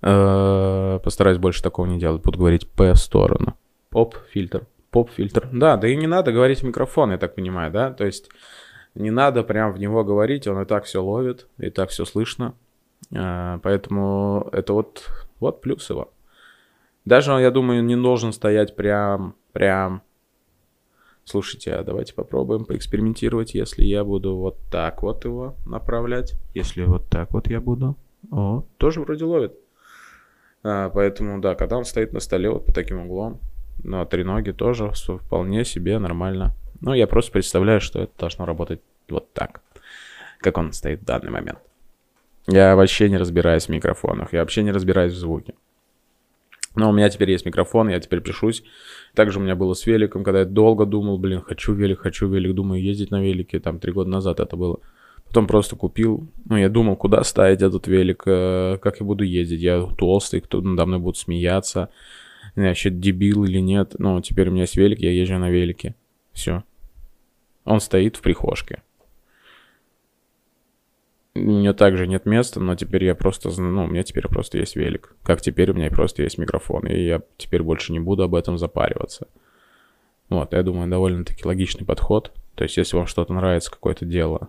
Э, 0.00 0.98
постараюсь 1.02 1.38
больше 1.38 1.62
такого 1.62 1.86
не 1.86 1.98
делать. 1.98 2.22
Буду 2.22 2.38
говорить 2.38 2.70
P 2.70 2.94
сторону. 2.94 3.56
Поп-фильтр. 3.90 4.66
Поп-фильтр. 4.96 5.50
Да, 5.52 5.76
да 5.76 5.88
и 5.88 5.94
не 5.94 6.06
надо 6.06 6.32
говорить 6.32 6.60
в 6.60 6.62
микрофон, 6.62 7.10
я 7.10 7.18
так 7.18 7.34
понимаю, 7.34 7.70
да? 7.70 7.92
То 7.92 8.06
есть 8.06 8.30
не 8.94 9.10
надо 9.10 9.42
прям 9.42 9.74
в 9.74 9.78
него 9.78 10.02
говорить, 10.04 10.46
он 10.46 10.62
и 10.62 10.64
так 10.64 10.84
все 10.84 11.02
ловит, 11.02 11.48
и 11.58 11.68
так 11.68 11.90
все 11.90 12.06
слышно. 12.06 12.54
Э, 13.14 13.58
поэтому 13.62 14.48
это 14.52 14.72
вот, 14.72 15.06
вот 15.38 15.60
плюс 15.60 15.90
его. 15.90 16.10
Даже, 17.04 17.32
я 17.32 17.50
думаю, 17.50 17.84
не 17.84 17.94
должен 17.94 18.32
стоять 18.32 18.74
прям, 18.74 19.34
прям 19.52 20.00
Слушайте, 21.24 21.74
а 21.74 21.82
давайте 21.82 22.14
попробуем 22.14 22.64
поэкспериментировать, 22.64 23.52
если 23.52 23.82
я 23.82 24.02
буду 24.02 24.36
вот 24.36 24.56
так 24.70 25.02
вот 25.02 25.26
его 25.26 25.56
направлять. 25.66 26.36
Если 26.54 26.84
вот 26.84 27.06
так 27.10 27.32
вот 27.32 27.48
я 27.48 27.60
буду. 27.60 27.96
О, 28.30 28.64
тоже 28.78 29.02
вроде 29.02 29.26
ловит. 29.26 29.58
А, 30.62 30.88
поэтому, 30.88 31.38
да, 31.40 31.54
когда 31.54 31.76
он 31.76 31.84
стоит 31.84 32.14
на 32.14 32.20
столе 32.20 32.48
вот 32.48 32.64
по 32.64 32.72
таким 32.72 33.00
углом, 33.00 33.40
на 33.82 34.04
три 34.04 34.24
ноги 34.24 34.52
тоже 34.52 34.92
вполне 34.92 35.64
себе 35.64 35.98
нормально. 35.98 36.54
Ну, 36.80 36.92
я 36.94 37.06
просто 37.06 37.32
представляю, 37.32 37.80
что 37.80 38.02
это 38.02 38.12
должно 38.18 38.44
работать 38.44 38.80
вот 39.08 39.32
так, 39.32 39.60
как 40.40 40.58
он 40.58 40.72
стоит 40.72 41.00
в 41.00 41.04
данный 41.04 41.30
момент. 41.30 41.58
Я 42.46 42.76
вообще 42.76 43.08
не 43.08 43.16
разбираюсь 43.16 43.66
в 43.66 43.70
микрофонах, 43.70 44.32
я 44.32 44.40
вообще 44.40 44.62
не 44.62 44.72
разбираюсь 44.72 45.12
в 45.12 45.18
звуке. 45.18 45.54
Но 46.76 46.90
у 46.90 46.92
меня 46.92 47.08
теперь 47.08 47.30
есть 47.30 47.46
микрофон, 47.46 47.88
я 47.88 47.98
теперь 47.98 48.20
пишусь. 48.20 48.62
Также 49.14 49.38
у 49.38 49.42
меня 49.42 49.56
было 49.56 49.72
с 49.72 49.86
великом, 49.86 50.22
когда 50.22 50.40
я 50.40 50.44
долго 50.44 50.84
думал, 50.84 51.16
блин, 51.18 51.40
хочу 51.40 51.72
велик, 51.72 52.00
хочу 52.00 52.28
велик, 52.28 52.54
думаю, 52.54 52.82
ездить 52.82 53.10
на 53.10 53.22
велике, 53.22 53.60
там 53.60 53.80
три 53.80 53.92
года 53.92 54.10
назад 54.10 54.40
это 54.40 54.56
было. 54.56 54.78
Потом 55.26 55.46
просто 55.46 55.74
купил. 55.74 56.28
Ну, 56.44 56.56
я 56.56 56.68
думал, 56.68 56.96
куда 56.96 57.24
ставить 57.24 57.62
этот 57.62 57.88
велик, 57.88 58.22
э, 58.26 58.78
как 58.80 59.00
я 59.00 59.06
буду 59.06 59.24
ездить. 59.24 59.60
Я 59.60 59.82
толстый, 59.96 60.40
кто 60.40 60.60
надо 60.60 60.86
мной 60.86 60.98
будет 61.00 61.16
смеяться. 61.16 61.88
Вообще 62.56 62.90
дебил 62.90 63.44
или 63.44 63.58
нет. 63.58 63.94
Ну, 63.98 64.20
теперь 64.22 64.48
у 64.48 64.52
меня 64.52 64.62
есть 64.62 64.76
велик, 64.76 64.98
я 64.98 65.12
езжу 65.12 65.38
на 65.38 65.50
велике. 65.50 65.94
Все. 66.32 66.64
Он 67.64 67.80
стоит 67.80 68.16
в 68.16 68.22
прихожке. 68.22 68.82
У 71.34 71.40
меня 71.40 71.74
также 71.74 72.06
нет 72.06 72.24
места, 72.24 72.60
но 72.60 72.74
теперь 72.76 73.04
я 73.04 73.14
просто, 73.14 73.50
ну, 73.60 73.84
у 73.84 73.86
меня 73.86 74.02
теперь 74.02 74.26
просто 74.26 74.56
есть 74.56 74.74
велик. 74.74 75.14
Как 75.22 75.42
теперь 75.42 75.70
у 75.70 75.74
меня 75.74 75.90
просто 75.90 76.22
есть 76.22 76.38
микрофон, 76.38 76.86
и 76.86 76.98
я 76.98 77.20
теперь 77.36 77.62
больше 77.62 77.92
не 77.92 78.00
буду 78.00 78.22
об 78.22 78.34
этом 78.34 78.56
запариваться. 78.56 79.28
Вот, 80.30 80.54
я 80.54 80.62
думаю, 80.62 80.88
довольно-таки 80.88 81.46
логичный 81.46 81.84
подход. 81.86 82.32
То 82.54 82.64
есть, 82.64 82.78
если 82.78 82.96
вам 82.96 83.06
что-то 83.06 83.34
нравится, 83.34 83.70
какое-то 83.70 84.06
дело, 84.06 84.48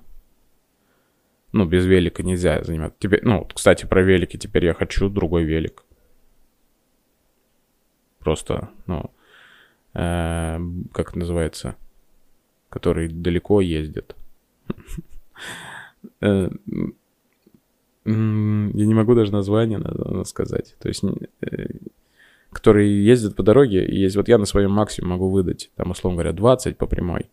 ну, 1.51 1.65
без 1.65 1.85
велика 1.85 2.23
нельзя 2.23 2.63
заниматься. 2.63 2.97
Теперь, 2.99 3.19
ну, 3.23 3.45
кстати, 3.53 3.85
про 3.85 4.01
велики. 4.01 4.37
Теперь 4.37 4.65
я 4.65 4.73
хочу 4.73 5.09
другой 5.09 5.43
велик. 5.43 5.83
Просто, 8.27 8.71
ну, 8.87 9.09
э, 9.93 10.59
как 10.91 11.11
это 11.11 11.19
называется? 11.19 11.77
Который 12.67 13.07
далеко 13.07 13.61
ездит. 13.61 14.17
Э, 16.19 16.49
я 18.03 18.11
не 18.11 18.93
могу 18.93 19.15
даже 19.15 19.31
название 19.31 19.81
сказать. 20.25 20.75
То 20.79 20.89
есть, 20.89 21.05
э, 21.39 21.67
которые 22.51 23.05
ездят 23.05 23.37
по 23.37 23.43
дороге, 23.43 23.87
есть, 23.89 24.17
вот 24.17 24.27
я 24.27 24.37
на 24.37 24.45
своем 24.45 24.71
максимуме 24.71 25.13
могу 25.13 25.29
выдать, 25.29 25.71
там, 25.77 25.91
условно 25.91 26.17
говоря, 26.17 26.33
20 26.33 26.77
по 26.77 26.85
прямой, 26.85 27.29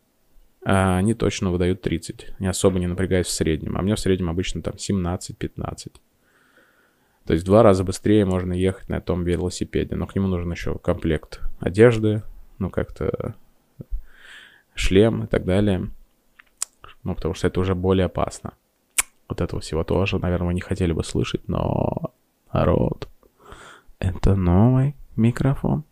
а 0.64 0.98
они 0.98 1.14
точно 1.14 1.50
выдают 1.50 1.82
30, 1.82 2.34
не 2.38 2.46
особо 2.46 2.78
не 2.78 2.86
напрягаясь 2.86 3.26
в 3.26 3.32
среднем. 3.32 3.76
А 3.76 3.82
мне 3.82 3.96
в 3.96 4.00
среднем 4.00 4.30
обычно 4.30 4.62
там 4.62 4.74
17-15. 4.74 5.90
То 7.26 7.33
есть 7.33 7.45
в 7.45 7.47
два 7.47 7.62
раза 7.62 7.85
быстрее 7.85 8.25
можно 8.25 8.52
ехать 8.52 8.88
на 8.88 9.00
том 9.00 9.25
велосипеде, 9.25 9.97
но 9.97 10.07
к 10.07 10.14
нему 10.14 10.28
нужен 10.28 10.50
еще 10.50 10.78
комплект 10.78 11.40
одежды, 11.59 12.23
ну 12.59 12.71
как-то 12.71 13.35
шлем 14.75 15.25
и 15.25 15.26
так 15.26 15.45
далее. 15.45 15.90
Ну, 17.02 17.14
потому 17.14 17.35
что 17.35 17.47
это 17.47 17.61
уже 17.61 17.75
более 17.75 18.07
опасно. 18.07 18.54
Вот 19.28 19.40
этого 19.40 19.61
всего 19.61 19.85
тоже, 19.85 20.19
наверное, 20.19 20.49
вы 20.49 20.54
не 20.54 20.61
хотели 20.61 20.93
бы 20.93 21.04
слышать, 21.04 21.49
но 21.49 22.12
народ, 22.52 23.09
это 23.99 24.37
новый 24.37 24.97
микрофон. 25.16 25.85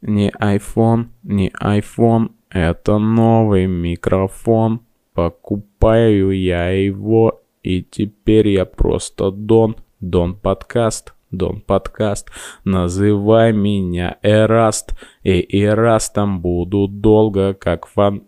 Не 0.00 0.30
iPhone, 0.30 1.08
не 1.22 1.50
iPhone, 1.50 2.32
это 2.50 2.98
новый 2.98 3.66
микрофон. 3.66 4.80
Покупаю 5.12 6.30
я 6.30 6.70
его, 6.70 7.42
и 7.68 7.82
теперь 7.82 8.48
я 8.48 8.64
просто 8.64 9.30
Дон, 9.30 9.76
Дон 10.00 10.34
подкаст. 10.34 11.12
Дон 11.30 11.60
подкаст, 11.60 12.30
называй 12.64 13.52
меня 13.52 14.16
Эраст, 14.22 14.94
и 15.22 15.46
Эрастом 15.62 16.40
буду 16.40 16.88
долго, 16.88 17.52
как 17.52 17.86
фан... 17.86 18.22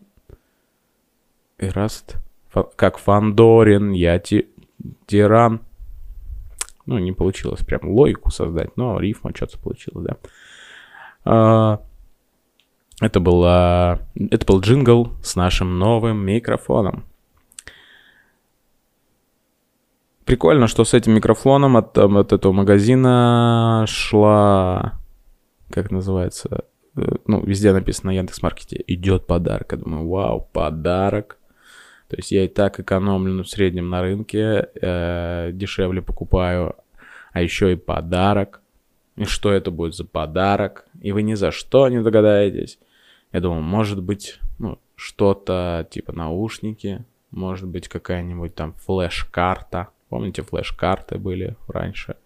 Эраст? 1.56 2.18
как 2.76 2.98
Фандорин, 2.98 3.92
я 3.92 4.18
ти... 4.18 4.46
тиран. 5.06 5.62
Ну, 6.84 6.98
не 6.98 7.12
получилось 7.12 7.64
прям 7.64 7.88
логику 7.88 8.30
создать, 8.30 8.76
но 8.76 9.00
рифма 9.00 9.30
что-то 9.34 9.58
получилось, 9.58 10.06
да. 10.06 10.16
А, 11.24 11.80
это, 13.00 13.20
была, 13.20 14.00
это 14.14 14.44
был 14.44 14.60
джингл 14.60 15.12
с 15.22 15.34
нашим 15.34 15.78
новым 15.78 16.18
микрофоном. 16.18 17.04
Прикольно, 20.30 20.68
что 20.68 20.84
с 20.84 20.94
этим 20.94 21.14
микрофоном 21.14 21.76
от, 21.76 21.98
от 21.98 22.32
этого 22.32 22.52
магазина 22.52 23.84
шла, 23.88 25.00
как 25.70 25.90
называется, 25.90 26.66
э, 26.96 27.02
ну, 27.26 27.44
везде 27.44 27.72
написано 27.72 28.12
на 28.12 28.16
Яндекс.Маркете, 28.18 28.80
идет 28.86 29.26
подарок. 29.26 29.72
Я 29.72 29.78
думаю, 29.78 30.08
вау, 30.08 30.48
подарок 30.52 31.36
То 32.06 32.16
есть 32.16 32.30
я 32.30 32.44
и 32.44 32.46
так 32.46 32.78
экономлю 32.78 33.42
в 33.42 33.48
среднем 33.48 33.88
на 33.88 34.02
рынке, 34.02 34.68
э, 34.80 35.50
дешевле 35.52 36.00
покупаю, 36.00 36.76
а 37.32 37.42
еще 37.42 37.72
и 37.72 37.74
подарок. 37.74 38.60
И 39.16 39.24
что 39.24 39.50
это 39.50 39.72
будет 39.72 39.96
за 39.96 40.04
подарок? 40.04 40.84
И 41.00 41.10
вы 41.10 41.22
ни 41.22 41.34
за 41.34 41.50
что 41.50 41.88
не 41.88 42.00
догадаетесь. 42.00 42.78
Я 43.32 43.40
думал, 43.40 43.62
может 43.62 44.00
быть, 44.00 44.38
ну, 44.60 44.78
что-то 44.94 45.88
типа 45.90 46.12
наушники, 46.12 47.04
может 47.32 47.66
быть, 47.66 47.88
какая-нибудь 47.88 48.54
там 48.54 48.74
флеш-карта. 48.74 49.88
Помните, 50.10 50.42
флеш-карты 50.42 51.18
были 51.18 51.56
раньше? 51.68 52.16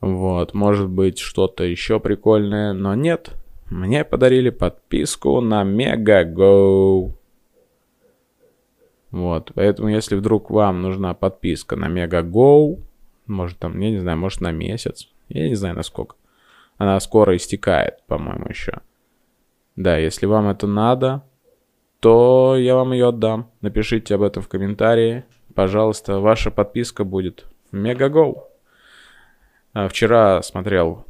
Вот, 0.00 0.52
может 0.54 0.88
быть, 0.88 1.18
что-то 1.18 1.64
еще 1.64 2.00
прикольное, 2.00 2.72
но 2.72 2.94
нет. 2.94 3.30
Мне 3.70 4.04
подарили 4.04 4.50
подписку 4.50 5.40
на 5.40 5.64
Мегаго. 5.64 7.14
Вот, 9.10 9.52
поэтому 9.54 9.88
если 9.88 10.16
вдруг 10.16 10.50
вам 10.50 10.82
нужна 10.82 11.14
подписка 11.14 11.76
на 11.76 11.88
Мегаго, 11.88 12.76
может 13.26 13.58
там, 13.58 13.78
я 13.80 13.90
не 13.90 13.98
знаю, 13.98 14.18
может 14.18 14.40
на 14.40 14.52
месяц, 14.52 15.08
я 15.28 15.48
не 15.48 15.54
знаю 15.54 15.76
насколько. 15.76 16.16
Она 16.76 17.00
скоро 17.00 17.34
истекает, 17.36 18.02
по-моему, 18.06 18.48
еще. 18.48 18.80
Да, 19.76 19.96
если 19.96 20.26
вам 20.26 20.48
это 20.48 20.66
надо, 20.66 21.22
то 22.00 22.56
я 22.58 22.74
вам 22.74 22.92
ее 22.92 23.08
отдам. 23.08 23.50
Напишите 23.60 24.14
об 24.14 24.22
этом 24.22 24.42
в 24.42 24.48
комментарии. 24.48 25.24
Пожалуйста, 25.56 26.20
ваша 26.20 26.50
подписка 26.50 27.02
будет 27.02 27.46
в 27.72 27.76
Мегаго. 27.76 28.46
А, 29.72 29.88
вчера 29.88 30.42
смотрел 30.42 31.06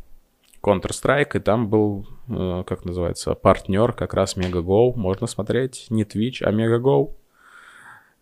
Counter-Strike, 0.62 1.36
и 1.36 1.40
там 1.40 1.68
был, 1.68 2.06
э, 2.28 2.62
как 2.64 2.84
называется, 2.84 3.34
партнер 3.34 3.92
как 3.92 4.14
раз 4.14 4.36
Мегаго. 4.36 4.92
Можно 4.96 5.26
смотреть 5.26 5.88
не 5.90 6.04
Twitch, 6.04 6.44
а 6.44 6.52
Мегаго. 6.52 7.10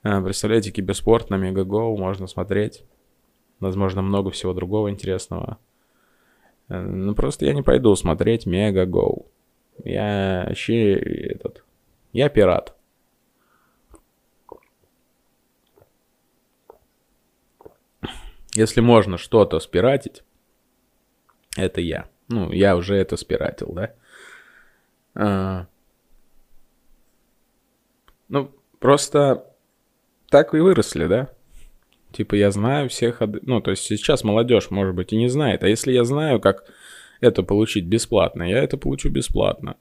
Представляете, 0.00 0.70
киберспорт 0.70 1.28
на 1.28 1.36
Мегаго 1.36 1.94
можно 1.94 2.26
смотреть. 2.26 2.84
Возможно, 3.60 4.00
много 4.00 4.30
всего 4.30 4.54
другого 4.54 4.88
интересного. 4.88 5.58
Э, 6.70 6.80
ну, 6.80 7.14
просто 7.14 7.44
я 7.44 7.52
не 7.52 7.62
пойду 7.62 7.94
смотреть 7.96 8.46
Мегаго. 8.46 9.26
Я 9.84 10.46
вообще 10.48 10.94
этот... 10.94 11.64
Я 12.14 12.30
пират. 12.30 12.74
Если 18.54 18.80
можно 18.80 19.18
что-то 19.18 19.58
спиратить, 19.60 20.22
это 21.56 21.80
я. 21.80 22.08
Ну, 22.28 22.52
я 22.52 22.76
уже 22.76 22.96
это 22.96 23.16
спиратил, 23.16 23.72
да? 23.72 23.94
А... 25.14 25.66
Ну, 28.28 28.50
просто 28.78 29.46
так 30.30 30.54
и 30.54 30.58
выросли, 30.58 31.06
да? 31.06 31.30
Типа 32.12 32.36
я 32.36 32.50
знаю 32.50 32.88
всех... 32.88 33.20
Ну, 33.20 33.60
то 33.60 33.72
есть 33.72 33.84
сейчас 33.84 34.24
молодежь, 34.24 34.70
может 34.70 34.94
быть, 34.94 35.12
и 35.12 35.16
не 35.16 35.28
знает. 35.28 35.64
А 35.64 35.68
если 35.68 35.92
я 35.92 36.04
знаю, 36.04 36.40
как 36.40 36.64
это 37.20 37.42
получить 37.42 37.86
бесплатно, 37.86 38.44
я 38.44 38.62
это 38.62 38.76
получу 38.76 39.10
бесплатно. 39.10 39.76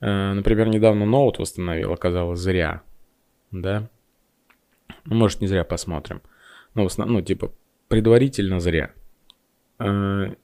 Э, 0.00 0.32
например, 0.32 0.68
недавно 0.68 1.04
ноут 1.04 1.38
восстановил, 1.38 1.92
оказалось, 1.92 2.40
зря. 2.40 2.82
Да? 3.50 3.88
Ну, 5.04 5.14
может, 5.14 5.40
не 5.40 5.46
зря 5.46 5.64
посмотрим. 5.64 6.22
Ну, 6.74 6.86
основ... 6.86 7.08
ну 7.08 7.22
типа, 7.22 7.52
предварительно 7.88 8.60
зря. 8.60 8.92
Э, 9.78 10.34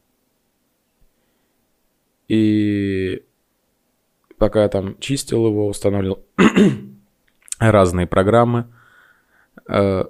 и 2.29 3.25
пока 4.39 4.63
я 4.63 4.69
там 4.69 4.99
чистил 5.01 5.47
его, 5.47 5.67
устанавливал 5.67 6.25
разные 7.59 8.07
программы, 8.07 8.67
э, 9.69 10.05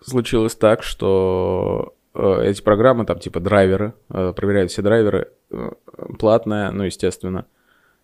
случилось 0.00 0.56
так, 0.56 0.82
что 0.82 1.94
э, 2.14 2.42
эти 2.44 2.62
программы, 2.62 3.06
там 3.06 3.18
типа 3.18 3.40
драйверы, 3.40 3.94
проверяют 4.08 4.72
все 4.72 4.82
драйверы, 4.82 5.30
платная, 6.18 6.70
ну, 6.72 6.84
естественно, 6.84 7.46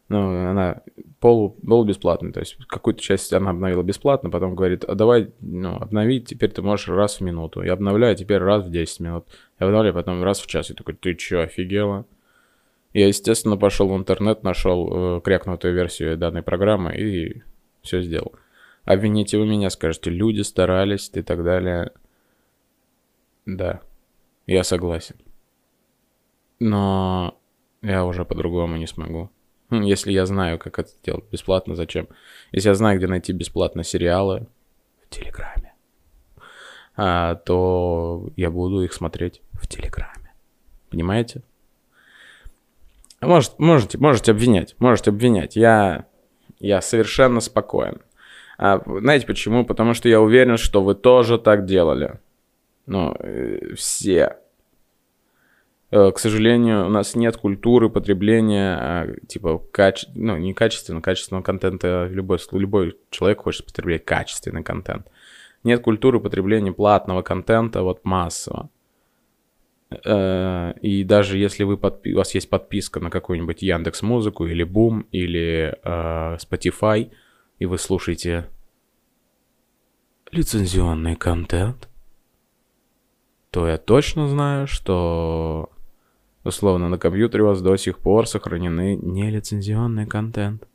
ну, 0.09 0.49
она 0.51 0.83
полу, 1.21 1.51
полу 1.51 1.85
бесплатная, 1.85 2.33
то 2.33 2.41
есть 2.41 2.57
какую-то 2.67 3.01
часть 3.03 3.33
она 3.33 3.51
обновила 3.51 3.83
бесплатно, 3.83 4.31
потом 4.31 4.55
говорит, 4.55 4.85
а 4.85 4.95
давай, 4.95 5.31
ну, 5.41 5.77
обновить, 5.77 6.27
теперь 6.29 6.51
ты 6.51 6.63
можешь 6.63 6.89
раз 6.89 7.21
в 7.21 7.23
минуту. 7.23 7.63
Я 7.63 7.75
обновляю, 7.75 8.17
теперь 8.17 8.39
раз 8.39 8.65
в 8.65 8.71
10 8.71 9.01
минут. 9.01 9.27
Я 9.61 9.67
обновляю, 9.67 9.95
потом 9.95 10.23
раз 10.23 10.41
в 10.41 10.47
час. 10.47 10.71
Я 10.71 10.77
такой, 10.77 10.95
ты 10.95 11.15
чё, 11.15 11.43
офигела? 11.43 12.07
Я, 12.95 13.07
естественно, 13.09 13.57
пошел 13.57 13.89
в 13.89 13.97
интернет, 13.97 14.43
нашел 14.43 15.19
э, 15.19 15.21
крякнутую 15.21 15.75
версию 15.75 16.17
данной 16.17 16.43
программы 16.43 16.97
и 16.97 17.43
все 17.83 18.01
сделал 18.01 18.33
обвините 18.89 19.39
вы 19.39 19.47
меня, 19.47 19.69
скажете, 19.71 20.11
люди 20.11 20.41
старались 20.41 21.11
и 21.13 21.23
так 21.23 21.45
далее. 21.45 21.93
Да, 23.45 23.83
я 24.47 24.65
согласен. 24.65 25.17
Но 26.59 27.39
я 27.83 28.05
уже 28.05 28.25
по-другому 28.25 28.77
не 28.77 28.87
смогу. 28.87 29.31
Если 29.71 30.13
я 30.13 30.25
знаю, 30.25 30.59
как 30.59 30.79
это 30.79 30.91
сделать 30.91 31.25
бесплатно, 31.31 31.75
зачем? 31.75 32.09
Если 32.53 32.69
я 32.69 32.75
знаю, 32.75 32.99
где 32.99 33.07
найти 33.07 33.33
бесплатно 33.33 33.85
сериалы 33.85 34.47
в 35.05 35.15
Телеграме, 35.15 35.75
а, 36.97 37.35
то 37.35 38.31
я 38.37 38.51
буду 38.51 38.83
их 38.83 38.93
смотреть 38.93 39.43
в 39.53 39.67
Телеграме. 39.67 40.33
Понимаете? 40.91 41.43
Может, 43.21 43.59
можете, 43.59 43.99
можете 43.99 44.33
обвинять, 44.33 44.75
можете 44.79 45.11
обвинять. 45.11 45.55
Я, 45.55 46.07
я 46.61 46.81
совершенно 46.81 47.41
спокоен. 47.41 48.01
А, 48.57 48.83
знаете 48.87 49.27
почему? 49.27 49.67
Потому 49.67 49.93
что 49.93 50.09
я 50.09 50.21
уверен, 50.21 50.57
что 50.57 50.83
вы 50.83 50.95
тоже 50.95 51.39
так 51.39 51.67
делали. 51.67 52.19
Ну, 52.87 53.15
все. 53.77 54.39
Э, 55.91 56.13
к 56.13 56.19
сожалению, 56.19 56.87
у 56.87 56.91
нас 56.91 57.15
нет 57.15 57.37
культуры 57.37 57.89
потребления, 57.89 58.77
а, 58.79 59.09
типа, 59.27 59.59
каче... 59.59 60.09
ну, 60.15 60.37
не 60.37 60.53
качественного, 60.53 61.03
качественного 61.03 61.43
контента. 61.43 62.07
Любой, 62.11 62.39
любой 62.53 62.99
человек 63.11 63.43
хочет 63.43 63.67
потреблять 63.67 64.05
качественный 64.05 64.63
контент. 64.63 65.07
Нет 65.65 65.81
культуры 65.81 66.21
потребления 66.21 66.73
платного 66.73 67.23
контента, 67.23 67.83
вот 67.83 68.05
массово. 68.05 68.69
Э, 70.05 70.75
и 70.83 71.05
даже 71.05 71.39
если 71.39 71.65
вы 71.65 71.79
подпи... 71.79 72.13
у 72.13 72.19
вас 72.19 72.35
есть 72.35 72.51
подписка 72.51 73.01
на 73.01 73.11
какую-нибудь 73.11 73.63
Яндекс 73.63 74.03
Музыку 74.03 74.47
или 74.47 74.65
Бум 74.65 75.07
или 75.11 75.75
э, 75.83 76.37
Spotify, 76.37 77.11
и 77.59 77.67
вы 77.67 77.79
слушаете 77.79 78.49
лицензионный 80.31 81.17
контент, 81.17 81.89
то 83.51 83.67
я 83.67 83.79
точно 83.79 84.29
знаю, 84.29 84.67
что 84.67 85.71
условно 86.49 86.89
на 86.89 86.99
компьютере 86.99 87.45
у 87.45 87.47
вас 87.47 87.63
до 87.63 87.77
сих 87.77 87.99
пор 87.99 88.27
сохранены 88.27 88.97
нелицензионный 88.97 90.07
контент. 90.07 90.67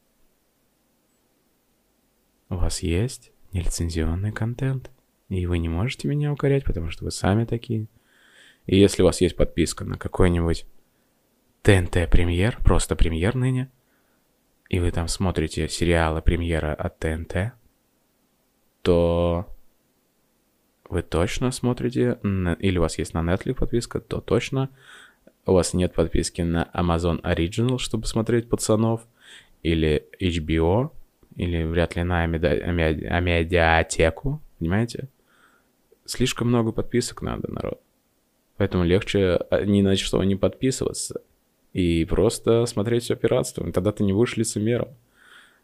У 2.49 2.55
вас 2.55 2.81
есть 2.83 3.31
нелицензионный 3.51 4.31
контент, 4.31 4.91
и 5.29 5.45
вы 5.45 5.57
не 5.57 5.69
можете 5.69 6.07
меня 6.07 6.31
укорять, 6.31 6.63
потому 6.63 6.89
что 6.89 7.03
вы 7.03 7.11
сами 7.11 7.45
такие. 7.45 7.87
И 8.65 8.79
если 8.79 9.01
у 9.01 9.05
вас 9.05 9.19
есть 9.21 9.35
подписка 9.35 9.83
на 9.83 9.97
какой-нибудь 9.97 10.65
ТНТ 11.63 12.09
премьер, 12.09 12.57
просто 12.63 12.95
премьер 12.95 13.35
ныне, 13.35 13.71
и 14.69 14.79
вы 14.79 14.91
там 14.91 15.07
смотрите 15.07 15.67
сериалы 15.67 16.21
премьера 16.21 16.73
от 16.73 16.99
ТНТ, 16.99 17.53
то 18.81 19.47
вы 20.89 21.01
точно 21.01 21.51
смотрите, 21.51 22.19
или 22.21 22.77
у 22.77 22.81
вас 22.81 22.97
есть 22.97 23.13
на 23.13 23.21
Netflix 23.21 23.55
подписка, 23.55 23.99
то 23.99 24.21
точно 24.21 24.69
у 25.45 25.53
вас 25.53 25.73
нет 25.73 25.93
подписки 25.93 26.41
на 26.41 26.69
Amazon 26.73 27.21
Original, 27.21 27.77
чтобы 27.77 28.07
смотреть 28.07 28.49
пацанов, 28.49 29.01
или 29.63 30.05
HBO, 30.19 30.91
или 31.35 31.63
вряд 31.63 31.95
ли 31.95 32.03
на 32.03 32.23
Амедиатеку, 32.23 34.41
понимаете? 34.59 35.09
Слишком 36.05 36.49
много 36.49 36.73
подписок 36.73 37.21
надо, 37.21 37.51
народ. 37.51 37.79
Поэтому 38.57 38.83
легче 38.83 39.39
а, 39.49 39.63
ни 39.63 39.81
на 39.81 39.95
что 39.95 40.23
не 40.23 40.35
подписываться 40.35 41.21
и 41.71 42.05
просто 42.05 42.65
смотреть 42.65 43.03
все 43.03 43.15
пиратством. 43.15 43.71
Тогда 43.71 43.91
ты 43.91 44.03
не 44.03 44.13
будешь 44.13 44.37
лицемером. 44.37 44.89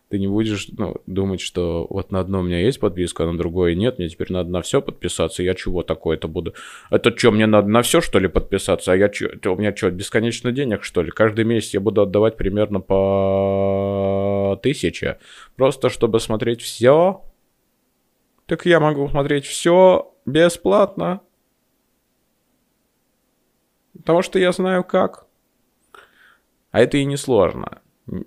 Ты 0.10 0.17
не 0.17 0.28
будешь 0.28 0.67
ну, 0.76 0.95
думать, 1.06 1.39
что 1.39 1.86
вот 1.88 2.12
на 2.12 2.19
одно 2.19 2.39
у 2.39 2.41
меня 2.41 2.60
есть 2.60 2.80
подписка, 2.80 3.24
а 3.26 3.32
на 3.32 3.38
другое 3.38 3.76
нет, 3.76 4.00
мне 4.00 4.10
теперь 4.10 4.32
надо 4.32 4.50
на 4.50 4.63
все 4.63 4.82
подписаться, 4.82 5.43
я 5.43 5.54
чего 5.54 5.84
такое-то 5.84 6.28
буду? 6.28 6.56
Это 6.89 7.15
что, 7.15 7.32
мне 7.32 7.45
надо 7.45 7.67
на 7.67 7.84
все, 7.84 8.02
что 8.02 8.17
ли, 8.17 8.28
подписаться? 8.28 8.91
А 8.91 8.95
я 8.95 9.13
что, 9.13 9.54
у 9.54 9.56
меня 9.56 9.76
что, 9.76 9.91
бесконечно 9.91 10.52
денег, 10.52 10.84
что 10.84 11.04
ли? 11.04 11.12
Каждый 11.12 11.45
месяц 11.45 11.76
я 11.76 11.80
буду 11.80 12.02
отдавать 12.02 12.38
примерно 12.38 12.80
по 12.80 14.60
тысяче, 14.63 15.19
просто 15.56 15.89
чтобы 15.89 16.19
смотреть 16.19 16.62
все? 16.62 17.22
Так 18.48 18.65
я 18.65 18.80
могу 18.80 19.08
смотреть 19.10 19.45
все 19.45 20.12
бесплатно. 20.26 21.22
Потому 23.95 24.24
что 24.24 24.39
я 24.39 24.52
знаю 24.54 24.84
как. 24.84 25.28
А 26.72 26.80
это 26.80 26.98
и 26.98 27.06
не 27.06 27.15
сложно. 27.15 27.82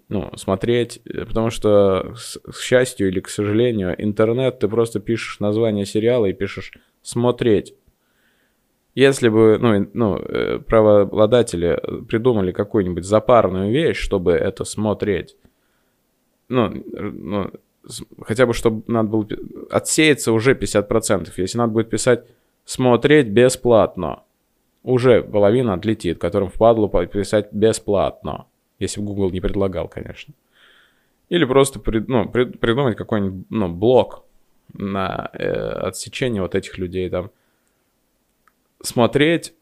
Ну, 0.08 0.30
смотреть, 0.36 1.00
э, 1.04 1.24
потому 1.24 1.50
что, 1.50 2.14
к 2.44 2.56
счастью 2.60 3.08
или 3.08 3.20
к 3.20 3.28
сожалению, 3.28 3.94
интернет, 4.02 4.58
ты 4.58 4.68
просто 4.68 5.00
пишешь 5.00 5.40
название 5.40 5.86
сериала 5.86 6.26
и 6.26 6.32
пишешь 6.32 6.72
«смотреть». 7.02 7.74
Если 8.94 9.30
бы, 9.30 9.58
ну, 9.58 9.88
ну, 9.94 10.16
э, 10.18 10.58
правообладатели 10.58 11.80
придумали 12.08 12.52
какую-нибудь 12.52 13.04
запарную 13.04 13.72
вещь, 13.72 13.96
чтобы 13.96 14.32
это 14.32 14.64
смотреть, 14.64 15.36
ну, 16.48 16.70
ну 16.92 17.50
хотя 18.20 18.46
бы, 18.46 18.52
чтобы 18.52 18.82
надо 18.86 19.08
было 19.08 19.26
отсеяться 19.70 20.32
уже 20.32 20.54
50%. 20.54 21.30
Если 21.36 21.58
надо 21.58 21.72
будет 21.72 21.90
писать 21.90 22.24
«смотреть 22.64 23.28
бесплатно», 23.28 24.22
уже 24.82 25.22
половина 25.22 25.74
отлетит, 25.74 26.18
которым 26.18 26.48
впадло 26.48 26.88
писать 27.06 27.48
«бесплатно». 27.52 28.46
Если 28.82 29.00
бы 29.00 29.06
Google 29.06 29.30
не 29.30 29.40
предлагал, 29.40 29.86
конечно. 29.86 30.34
Или 31.28 31.44
просто 31.44 31.78
прид, 31.78 32.08
ну, 32.08 32.28
прид, 32.28 32.58
придумать 32.58 32.96
какой-нибудь 32.96 33.46
ну, 33.48 33.68
блок 33.68 34.24
на 34.72 35.30
э, 35.34 35.50
отсечение 35.50 36.42
вот 36.42 36.56
этих 36.56 36.78
людей 36.78 37.08
там. 37.08 37.30
Смотреть 38.82 39.54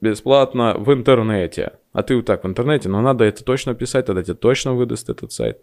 бесплатно 0.00 0.74
в 0.76 0.92
интернете. 0.92 1.74
А 1.92 2.02
ты 2.02 2.16
вот 2.16 2.26
так 2.26 2.42
в 2.42 2.48
интернете, 2.48 2.88
но 2.88 3.00
надо 3.00 3.24
это 3.24 3.44
точно 3.44 3.76
писать, 3.76 4.06
тогда 4.06 4.24
тебе 4.24 4.34
точно 4.34 4.74
выдаст 4.74 5.08
этот 5.08 5.30
сайт. 5.30 5.60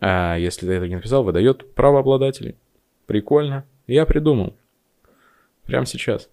А 0.00 0.36
если 0.36 0.66
ты 0.66 0.72
это 0.72 0.88
не 0.88 0.96
написал, 0.96 1.22
выдает 1.22 1.74
правообладателей. 1.74 2.56
Прикольно. 3.06 3.66
Я 3.86 4.06
придумал. 4.06 4.56
Прямо 5.64 5.84
сейчас. 5.84 6.30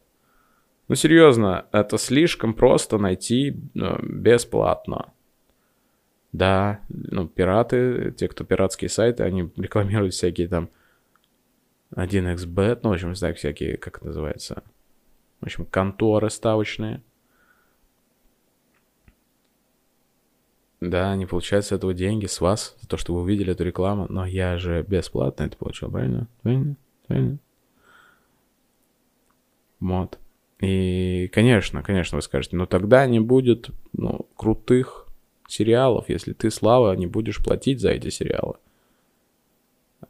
Ну 0.87 0.95
серьезно, 0.95 1.65
это 1.73 1.97
слишком 1.97 2.53
просто 2.53 2.97
найти 2.97 3.57
ну, 3.73 3.99
бесплатно. 4.01 5.11
Да, 6.35 6.81
ну, 6.89 7.29
пираты, 7.29 8.11
те, 8.11 8.27
кто 8.27 8.43
пиратские 8.43 8.89
сайты, 8.89 9.23
они 9.23 9.49
рекламируют 9.55 10.13
всякие 10.13 10.49
там 10.49 10.69
1xbet, 11.95 12.81
ну, 12.83 12.89
в 12.89 12.91
общем, 12.91 13.09
не 13.09 13.15
знаю, 13.15 13.35
всякие, 13.35 13.77
как 13.77 13.97
это 13.97 14.07
называется, 14.07 14.63
в 15.39 15.45
общем, 15.45 15.65
конторы 15.65 16.29
ставочные. 16.29 17.01
Да, 20.81 21.13
они 21.13 21.25
получают 21.25 21.65
с 21.65 21.71
этого 21.71 21.93
деньги, 21.93 22.25
с 22.25 22.41
вас, 22.41 22.75
за 22.81 22.89
то, 22.89 22.97
что 22.97 23.13
вы 23.13 23.21
увидели 23.21 23.53
эту 23.53 23.63
рекламу, 23.63 24.05
но 24.09 24.25
я 24.25 24.57
же 24.57 24.83
бесплатно 24.83 25.43
это 25.43 25.55
получил, 25.55 25.89
правильно? 25.89 26.27
Правильно? 26.41 26.75
Правильно? 27.07 27.37
Вот. 29.79 30.19
И, 30.59 31.29
конечно, 31.33 31.81
конечно, 31.81 32.17
вы 32.17 32.21
скажете, 32.21 32.57
но 32.57 32.65
тогда 32.65 33.05
не 33.07 33.21
будет, 33.21 33.69
ну, 33.93 34.27
крутых 34.35 35.04
сериалов, 35.47 36.09
если 36.09 36.33
ты, 36.33 36.51
Слава, 36.51 36.93
не 36.95 37.07
будешь 37.07 37.43
платить 37.43 37.81
за 37.81 37.89
эти 37.89 38.09
сериалы. 38.09 38.55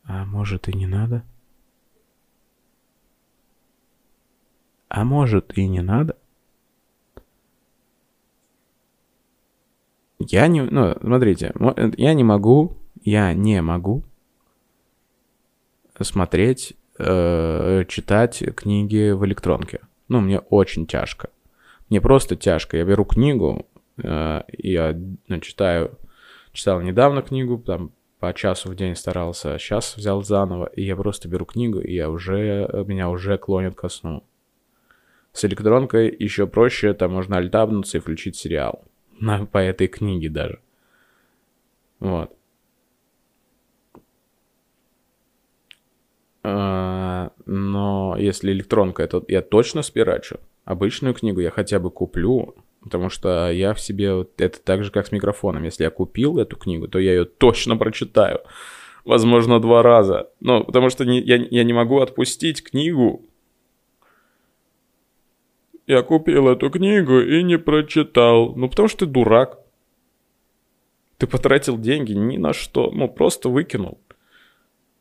А 0.03 0.25
может 0.25 0.67
и 0.67 0.73
не 0.73 0.87
надо? 0.87 1.23
А 4.87 5.03
может 5.03 5.57
и 5.57 5.67
не 5.67 5.81
надо? 5.81 6.17
Я 10.19 10.47
не... 10.47 10.61
Ну, 10.61 10.95
смотрите, 11.01 11.53
я 11.97 12.13
не 12.13 12.23
могу, 12.23 12.77
я 13.03 13.33
не 13.33 13.61
могу 13.61 14.03
смотреть, 15.99 16.75
э, 16.97 17.85
читать 17.87 18.43
книги 18.55 19.11
в 19.11 19.25
электронке. 19.25 19.81
Ну, 20.07 20.21
мне 20.21 20.39
очень 20.39 20.87
тяжко. 20.87 21.29
Мне 21.89 22.01
просто 22.01 22.35
тяжко. 22.35 22.77
Я 22.77 22.85
беру 22.85 23.05
книгу, 23.05 23.65
я 23.97 24.99
ну, 25.27 25.39
читаю, 25.39 25.97
читал 26.51 26.81
недавно 26.81 27.21
книгу, 27.21 27.57
там 27.59 27.91
по 28.19 28.33
часу 28.33 28.69
в 28.69 28.75
день 28.75 28.95
старался, 28.95 29.57
сейчас 29.59 29.95
взял 29.97 30.23
заново, 30.23 30.65
и 30.67 30.83
я 30.83 30.95
просто 30.95 31.27
беру 31.27 31.45
книгу, 31.45 31.79
и 31.79 31.93
я 31.93 32.09
уже, 32.09 32.69
меня 32.87 33.09
уже 33.09 33.37
клонит 33.37 33.75
ко 33.75 33.89
сну. 33.89 34.23
С 35.31 35.43
электронкой 35.43 36.15
еще 36.17 36.47
проще, 36.47 36.93
там 36.93 37.11
можно 37.11 37.37
альтабнуться 37.37 37.97
и 37.97 37.99
включить 37.99 38.37
сериал. 38.37 38.83
На, 39.19 39.45
по 39.45 39.57
этой 39.57 39.87
книге 39.87 40.29
даже. 40.29 40.59
Вот. 41.99 42.31
А, 46.43 47.31
но 47.45 48.15
если 48.17 48.51
электронка, 48.51 49.03
это 49.03 49.23
я 49.27 49.41
точно 49.41 49.81
спирачу. 49.81 50.39
Обычную 50.63 51.13
книгу 51.13 51.39
я 51.41 51.51
хотя 51.51 51.79
бы 51.79 51.91
куплю, 51.91 52.55
Потому 52.85 53.09
что 53.09 53.49
я 53.51 53.73
в 53.73 53.81
себе... 53.81 54.13
Вот, 54.13 54.39
это 54.39 54.61
так 54.61 54.83
же, 54.83 54.91
как 54.91 55.07
с 55.07 55.11
микрофоном. 55.11 55.63
Если 55.63 55.83
я 55.83 55.89
купил 55.89 56.37
эту 56.37 56.55
книгу, 56.55 56.87
то 56.87 56.99
я 56.99 57.13
ее 57.13 57.25
точно 57.25 57.77
прочитаю. 57.77 58.41
Возможно, 59.05 59.59
два 59.59 59.81
раза. 59.81 60.29
Ну, 60.39 60.63
потому 60.63 60.91
что 60.91 61.03
не, 61.03 61.19
я, 61.19 61.37
я 61.37 61.63
не 61.63 61.73
могу 61.73 61.99
отпустить 61.99 62.63
книгу. 62.63 63.25
Я 65.87 66.03
купил 66.03 66.47
эту 66.47 66.69
книгу 66.69 67.21
и 67.21 67.41
не 67.41 67.57
прочитал. 67.57 68.55
Ну, 68.55 68.69
потому 68.69 68.87
что 68.87 68.99
ты 68.99 69.11
дурак. 69.11 69.59
Ты 71.17 71.25
потратил 71.25 71.79
деньги 71.79 72.13
ни 72.13 72.37
на 72.37 72.53
что. 72.53 72.91
Ну, 72.91 73.07
просто 73.07 73.49
выкинул. 73.49 73.99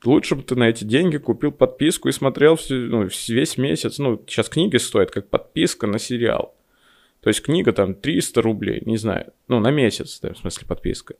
Лучше 0.06 0.36
бы 0.36 0.42
ты 0.42 0.54
на 0.54 0.70
эти 0.70 0.84
деньги 0.84 1.18
купил 1.18 1.52
подписку 1.52 2.08
и 2.08 2.12
смотрел 2.12 2.56
всю, 2.56 2.74
ну, 2.76 3.06
весь 3.28 3.58
месяц. 3.58 3.98
Ну, 3.98 4.22
сейчас 4.26 4.48
книги 4.48 4.78
стоят 4.78 5.10
как 5.10 5.28
подписка 5.28 5.86
на 5.86 5.98
сериал. 5.98 6.54
То 7.24 7.28
есть 7.28 7.42
книга 7.42 7.72
там 7.72 7.94
300 7.94 8.42
рублей, 8.42 8.82
не 8.84 8.98
знаю, 8.98 9.32
ну, 9.48 9.58
на 9.58 9.70
месяц, 9.70 10.20
да, 10.20 10.34
в 10.34 10.36
смысле 10.36 10.68
подписка. 10.68 11.14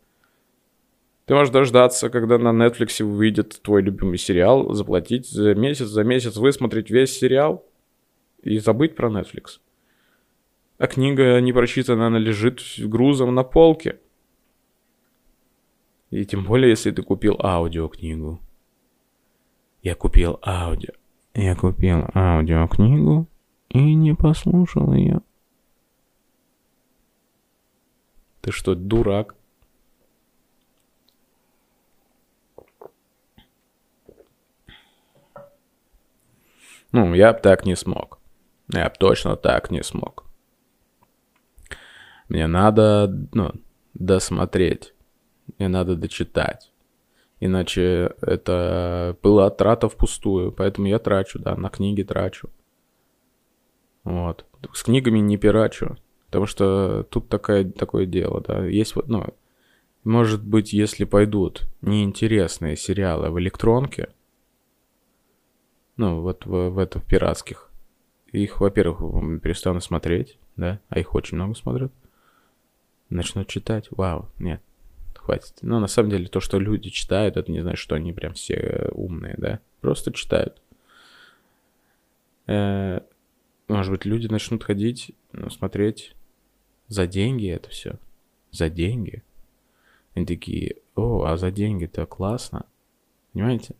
Ты 1.24 1.32
можешь 1.34 1.50
дождаться, 1.50 2.10
когда 2.10 2.36
на 2.36 2.50
Netflix 2.50 3.02
выйдет 3.02 3.62
твой 3.62 3.80
любимый 3.80 4.18
сериал, 4.18 4.74
заплатить 4.74 5.26
за 5.26 5.54
месяц, 5.54 5.86
за 5.86 6.04
месяц 6.04 6.36
высмотреть 6.36 6.90
весь 6.90 7.18
сериал 7.18 7.64
и 8.42 8.58
забыть 8.58 8.94
про 8.94 9.08
Netflix. 9.08 9.60
А 10.76 10.88
книга 10.88 11.40
не 11.40 11.54
прочитана, 11.54 12.08
она 12.08 12.18
лежит 12.18 12.60
грузом 12.80 13.34
на 13.34 13.42
полке. 13.42 13.98
И 16.10 16.26
тем 16.26 16.44
более, 16.44 16.68
если 16.68 16.90
ты 16.90 17.02
купил 17.02 17.38
аудиокнигу. 17.42 18.42
Я 19.80 19.94
купил 19.94 20.38
аудио. 20.44 20.92
Я 21.32 21.56
купил 21.56 22.04
аудиокнигу 22.14 23.26
и 23.70 23.94
не 23.94 24.14
послушал 24.14 24.92
ее. 24.92 25.22
Ты 28.44 28.52
что, 28.52 28.74
дурак? 28.74 29.36
Ну, 36.92 37.14
я 37.14 37.32
бы 37.32 37.38
так 37.40 37.64
не 37.64 37.74
смог. 37.74 38.18
Я 38.70 38.90
бы 38.90 38.94
точно 38.98 39.36
так 39.36 39.70
не 39.70 39.82
смог. 39.82 40.26
Мне 42.28 42.46
надо, 42.46 43.08
ну, 43.32 43.52
досмотреть. 43.94 44.92
Мне 45.56 45.68
надо 45.68 45.96
дочитать. 45.96 46.70
Иначе 47.40 48.14
это 48.20 49.16
была 49.22 49.48
трата 49.48 49.88
впустую. 49.88 50.52
Поэтому 50.52 50.86
я 50.86 50.98
трачу, 50.98 51.38
да, 51.38 51.56
на 51.56 51.70
книги 51.70 52.02
трачу. 52.02 52.50
Вот. 54.04 54.44
С 54.74 54.82
книгами 54.82 55.20
не 55.20 55.38
пирачу. 55.38 55.96
Потому 56.34 56.46
что 56.46 57.06
тут 57.10 57.28
такое, 57.28 57.62
такое 57.62 58.06
дело, 58.06 58.40
да. 58.40 58.66
Есть 58.66 58.96
вот, 58.96 59.06
ну, 59.06 59.24
может 60.02 60.42
быть, 60.42 60.72
если 60.72 61.04
пойдут 61.04 61.68
неинтересные 61.80 62.76
сериалы 62.76 63.30
в 63.30 63.38
электронке, 63.38 64.08
ну, 65.96 66.22
вот 66.22 66.44
в, 66.44 66.70
в 66.70 66.78
это, 66.80 66.98
в 66.98 67.04
пиратских, 67.04 67.70
их, 68.32 68.58
во-первых, 68.58 68.98
перестану 69.42 69.80
смотреть, 69.80 70.36
да, 70.56 70.80
а 70.88 70.98
их 70.98 71.14
очень 71.14 71.36
много 71.36 71.54
смотрят. 71.54 71.92
Начнут 73.10 73.46
читать, 73.46 73.86
вау, 73.92 74.28
нет, 74.40 74.60
хватит. 75.14 75.54
Но 75.62 75.78
на 75.78 75.86
самом 75.86 76.10
деле 76.10 76.26
то, 76.26 76.40
что 76.40 76.58
люди 76.58 76.90
читают, 76.90 77.36
это 77.36 77.52
не 77.52 77.60
значит, 77.60 77.78
что 77.78 77.94
они 77.94 78.12
прям 78.12 78.32
все 78.32 78.88
умные, 78.90 79.36
да, 79.38 79.60
просто 79.80 80.12
читают. 80.12 80.60
Э, 82.48 83.02
может 83.68 83.92
быть, 83.92 84.04
люди 84.04 84.26
начнут 84.26 84.64
ходить, 84.64 85.12
ну, 85.30 85.48
смотреть 85.48 86.16
за 86.88 87.06
деньги 87.06 87.48
это 87.48 87.68
все. 87.70 87.98
За 88.50 88.68
деньги. 88.70 89.22
Они 90.14 90.26
такие, 90.26 90.76
о, 90.94 91.24
а 91.24 91.36
за 91.36 91.50
деньги-то 91.50 92.06
классно. 92.06 92.66
Понимаете? 93.32 93.74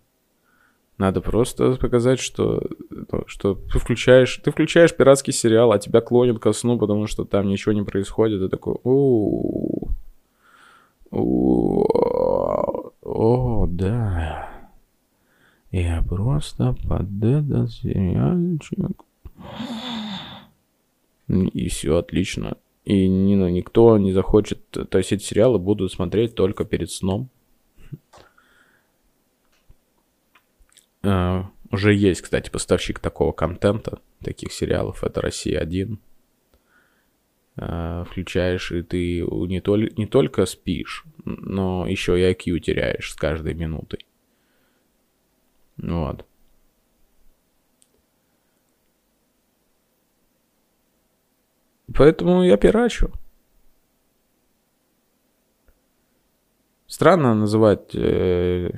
Надо 0.96 1.20
просто 1.20 1.74
показать, 1.76 2.20
что, 2.20 2.62
ну, 2.90 3.24
что 3.26 3.54
ты 3.54 3.78
включаешь, 3.80 4.36
ты 4.38 4.52
включаешь 4.52 4.94
пиратский 4.94 5.32
сериал, 5.32 5.72
а 5.72 5.78
тебя 5.78 6.00
клонит 6.00 6.38
ко 6.38 6.52
сну, 6.52 6.78
потому 6.78 7.08
что 7.08 7.24
там 7.24 7.48
ничего 7.48 7.72
не 7.72 7.82
происходит. 7.82 8.40
Ты 8.40 8.48
такой, 8.48 8.76
о, 8.84 9.88
о, 11.10 12.92
о, 13.02 13.66
да. 13.66 14.70
Я 15.72 16.04
просто 16.08 16.76
под 16.88 17.24
этот 17.24 17.72
сериальчик. 17.72 19.04
И 21.28 21.68
все 21.68 21.96
отлично 21.96 22.56
и 22.84 23.08
ну, 23.08 23.48
никто 23.48 23.96
не 23.96 24.12
захочет 24.12 24.60
то, 24.70 24.98
есть 24.98 25.12
эти 25.12 25.22
сериалы 25.22 25.58
буду 25.58 25.88
смотреть 25.88 26.34
только 26.34 26.64
перед 26.64 26.90
сном. 26.90 27.30
Uh, 31.02 31.44
уже 31.70 31.94
есть, 31.94 32.22
кстати, 32.22 32.48
поставщик 32.50 32.98
такого 32.98 33.32
контента, 33.32 34.00
таких 34.22 34.52
сериалов. 34.52 35.04
Это 35.04 35.20
Россия 35.20 35.60
1. 35.60 35.98
Uh, 37.56 38.04
включаешь, 38.06 38.72
и 38.72 38.82
ты 38.82 39.20
не, 39.20 39.60
тол- 39.60 39.92
не 39.96 40.06
только 40.06 40.46
спишь, 40.46 41.04
но 41.24 41.86
еще 41.86 42.18
и 42.18 42.32
IQ 42.32 42.58
теряешь 42.60 43.12
с 43.12 43.14
каждой 43.14 43.54
минутой. 43.54 44.06
Вот. 45.76 46.24
Поэтому 51.96 52.42
я 52.42 52.57
пирачу. 52.57 53.12
Странно 56.87 57.35
называть... 57.35 57.94
Э, 57.94 58.70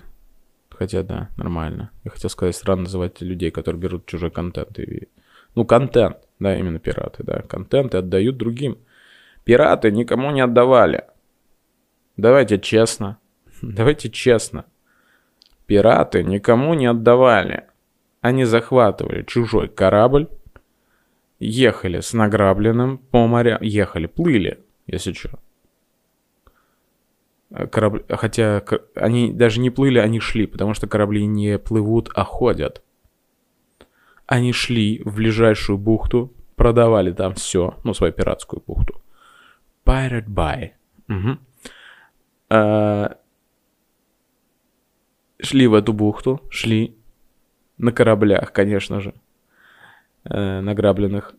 хотя, 0.70 1.02
да, 1.02 1.30
нормально. 1.36 1.90
Я 2.04 2.10
хотел 2.10 2.30
сказать, 2.30 2.56
странно 2.56 2.82
называть 2.82 3.20
людей, 3.20 3.50
которые 3.50 3.80
берут 3.80 4.06
чужой 4.06 4.30
контент. 4.30 4.78
И, 4.78 5.08
ну, 5.54 5.64
контент, 5.64 6.18
да, 6.38 6.56
именно 6.56 6.78
пираты, 6.78 7.24
да. 7.24 7.42
Контент 7.42 7.94
и 7.94 7.98
отдают 7.98 8.36
другим. 8.36 8.78
Пираты 9.44 9.90
никому 9.90 10.30
не 10.30 10.42
отдавали. 10.42 11.04
Давайте 12.16 12.58
честно. 12.58 13.18
Давайте 13.62 14.10
честно. 14.10 14.66
Пираты 15.66 16.22
никому 16.22 16.74
не 16.74 16.86
отдавали. 16.86 17.64
Они 18.20 18.44
захватывали 18.44 19.22
чужой 19.22 19.68
корабль, 19.68 20.28
ехали 21.38 22.00
с 22.00 22.12
награбленным 22.12 22.98
по 22.98 23.26
морям, 23.26 23.58
ехали, 23.62 24.06
плыли, 24.06 24.64
если 24.86 25.12
что. 25.12 25.38
Корабли, 27.70 28.04
хотя 28.08 28.64
они 28.94 29.32
даже 29.32 29.60
не 29.60 29.70
плыли, 29.70 29.98
они 29.98 30.20
шли, 30.20 30.46
потому 30.46 30.74
что 30.74 30.88
корабли 30.88 31.26
не 31.26 31.58
плывут, 31.58 32.10
а 32.14 32.24
ходят. 32.24 32.82
Они 34.26 34.52
шли 34.52 35.02
в 35.04 35.16
ближайшую 35.16 35.78
бухту, 35.78 36.32
продавали 36.56 37.12
там 37.12 37.34
все, 37.34 37.78
ну, 37.84 37.94
свою 37.94 38.12
пиратскую 38.12 38.62
бухту. 38.66 39.00
Pirate 39.84 40.26
Buy. 40.26 40.70
Угу. 41.08 41.38
А, 42.50 43.16
шли 45.40 45.66
в 45.68 45.74
эту 45.74 45.92
бухту, 45.92 46.40
шли 46.50 46.96
на 47.78 47.92
кораблях, 47.92 48.52
конечно 48.52 49.00
же, 49.00 49.14
э, 50.28 50.60
награбленных, 50.60 51.34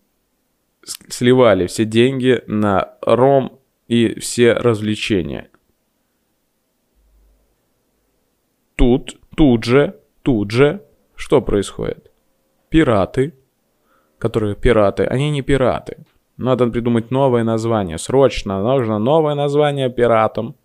сливали 1.09 1.67
все 1.67 1.85
деньги 1.85 2.43
на 2.47 2.95
ром 3.01 3.59
и 3.87 4.19
все 4.19 4.53
развлечения. 4.53 5.49
Тут, 8.75 9.19
тут 9.35 9.63
же, 9.63 9.99
тут 10.21 10.51
же, 10.51 10.83
что 11.15 11.41
происходит? 11.41 12.11
Пираты, 12.69 13.33
которые 14.19 14.55
пираты, 14.55 15.03
они 15.03 15.31
не 15.31 15.41
пираты. 15.41 16.05
Надо 16.37 16.67
придумать 16.67 17.09
новое 17.09 17.43
название. 17.43 17.97
Срочно 17.97 18.61
нужно 18.61 18.99
новое 18.99 19.33
название 19.33 19.89
пиратам. 19.89 20.55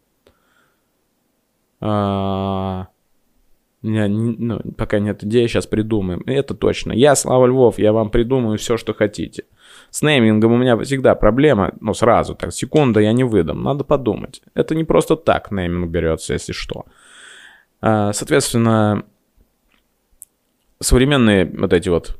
А, 1.80 2.88
ну, 3.82 4.60
пока 4.76 5.00
нет 5.00 5.24
идеи, 5.24 5.46
сейчас 5.46 5.66
придумаем. 5.66 6.22
Это 6.26 6.54
точно. 6.54 6.92
Я 6.92 7.16
Слава 7.16 7.46
Львов, 7.46 7.78
я 7.78 7.92
вам 7.92 8.10
придумаю 8.10 8.58
все, 8.58 8.76
что 8.76 8.94
хотите. 8.94 9.44
С 9.90 10.02
неймингом 10.02 10.52
у 10.52 10.56
меня 10.56 10.78
всегда 10.78 11.14
проблема, 11.14 11.72
ну, 11.80 11.92
сразу, 11.92 12.34
так, 12.34 12.52
секунда 12.52 13.00
я 13.00 13.12
не 13.12 13.24
выдам, 13.24 13.62
надо 13.62 13.84
подумать. 13.84 14.40
Это 14.54 14.74
не 14.74 14.84
просто 14.84 15.16
так 15.16 15.50
нейминг 15.50 15.90
берется, 15.90 16.32
если 16.32 16.52
что. 16.52 16.86
А, 17.80 18.12
соответственно, 18.12 19.04
современные 20.80 21.44
вот 21.44 21.72
эти 21.72 21.88
вот 21.88 22.16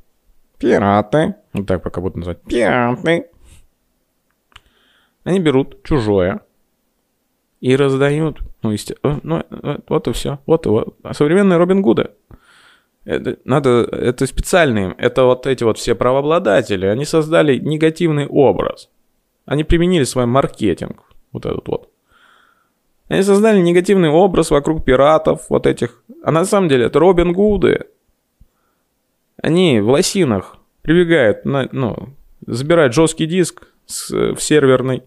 пираты, 0.59 1.37
вот 1.53 1.67
так 1.67 1.83
пока 1.83 2.01
будут 2.01 2.17
называть, 2.17 2.43
пираты, 2.43 3.27
они 5.25 5.39
берут 5.39 5.83
чужое, 5.85 6.41
и 7.63 7.77
раздают. 7.77 8.41
Ну, 8.63 8.73
естественно, 8.73 9.21
ну, 9.23 9.43
э, 9.49 9.79
вот 9.89 10.09
и 10.09 10.13
все. 10.13 10.41
Вот 10.47 10.67
и 10.67 10.69
вот. 10.69 10.97
А 11.03 11.15
современные 11.15 11.59
Робин 11.59 11.81
Гуды. 11.81 12.11
Это, 13.05 13.39
надо, 13.45 13.89
это 13.91 14.27
специальные, 14.27 14.95
это 14.99 15.25
вот 15.25 15.47
эти 15.47 15.65
вот 15.65 15.79
все 15.79 15.95
правообладатели, 15.95 16.87
они 16.87 17.05
создали 17.05 17.59
негативный 17.59 18.27
образ. 18.27 18.91
Они 19.45 19.65
применили 19.65 20.05
свой 20.05 20.27
маркетинг, 20.27 21.03
вот 21.33 21.47
этот 21.47 21.67
вот. 21.67 21.89
Они 23.09 23.23
создали 23.23 23.61
негативный 23.61 24.09
образ 24.09 24.51
вокруг 24.51 24.85
пиратов, 24.85 25.47
вот 25.49 25.67
этих. 25.67 26.03
А 26.23 26.31
на 26.31 26.45
самом 26.45 26.69
деле 26.69 26.87
это 26.87 26.99
Робин 26.99 27.33
Гуды. 27.33 27.87
Они 29.43 29.81
в 29.81 29.89
лосинах 29.89 30.57
прибегают, 30.83 31.45
на, 31.45 31.69
ну, 31.73 32.11
забирают 32.47 32.95
жесткий 32.95 33.27
диск 33.27 33.69
с, 33.87 34.11
в 34.11 34.41
серверный, 34.41 35.03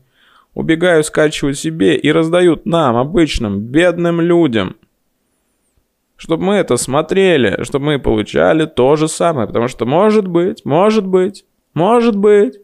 убегают, 0.56 1.06
скачивают 1.06 1.60
себе 1.60 1.96
и 1.96 2.12
раздают 2.12 2.66
нам, 2.66 2.96
обычным, 2.96 3.60
бедным 3.60 4.22
людям. 4.22 4.78
Чтобы 6.16 6.46
мы 6.46 6.56
это 6.56 6.78
смотрели, 6.78 7.62
чтобы 7.64 7.86
мы 7.86 8.00
получали 8.00 8.66
то 8.66 8.96
же 8.96 9.08
самое. 9.08 9.48
Потому 9.48 9.68
что 9.68 9.86
может 9.86 10.28
быть, 10.28 10.64
может 10.66 11.06
быть, 11.06 11.46
может 11.74 12.16
быть, 12.16 12.58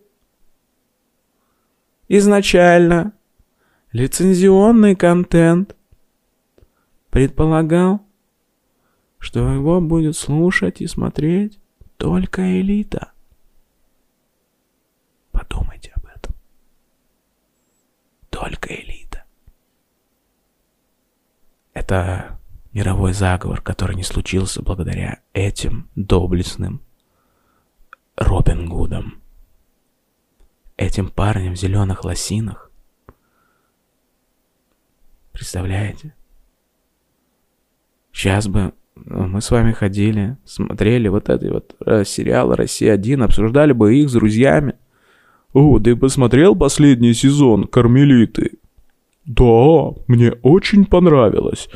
изначально 2.08 3.12
лицензионный 3.92 4.96
контент 4.96 5.76
предполагал, 7.10 8.00
что 9.20 9.52
его 9.52 9.82
будет 9.82 10.16
слушать 10.16 10.80
и 10.80 10.88
смотреть 10.88 11.60
только 11.98 12.62
элита. 12.62 13.12
Подумайте 15.34 15.81
только 18.42 18.74
элита. 18.74 19.24
Это 21.74 22.40
мировой 22.74 23.14
заговор, 23.14 23.62
который 23.62 23.96
не 23.96 24.02
случился 24.02 24.64
благодаря 24.64 25.22
этим 25.34 25.90
доблестным 25.96 26.82
Робин 28.18 28.68
Гудам. 28.68 29.22
Этим 30.76 31.10
парням 31.10 31.54
в 31.54 31.58
зеленых 31.58 32.04
лосинах. 32.04 32.72
Представляете? 35.32 36.16
Сейчас 38.12 38.48
бы 38.48 38.74
ну, 38.96 39.28
мы 39.28 39.42
с 39.42 39.52
вами 39.52 39.72
ходили, 39.72 40.38
смотрели 40.46 41.08
вот 41.10 41.30
эти 41.30 41.46
вот 41.46 41.76
э, 41.86 42.04
сериалы 42.06 42.56
«Россия-1», 42.56 43.24
обсуждали 43.24 43.72
бы 43.72 43.96
их 43.96 44.10
с 44.10 44.14
друзьями. 44.14 44.76
«О, 45.54 45.80
ты 45.80 45.96
посмотрел 45.96 46.56
последний 46.56 47.14
сезон 47.14 47.66
«Кармелиты»?» 47.68 48.58
«Да, 49.26 49.92
мне 50.08 50.32
очень 50.42 50.86
понравилось, 50.86 51.70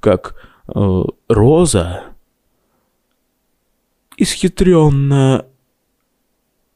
как 0.00 0.34
э, 0.68 1.02
Роза 1.28 2.04
исхитренно 4.16 5.46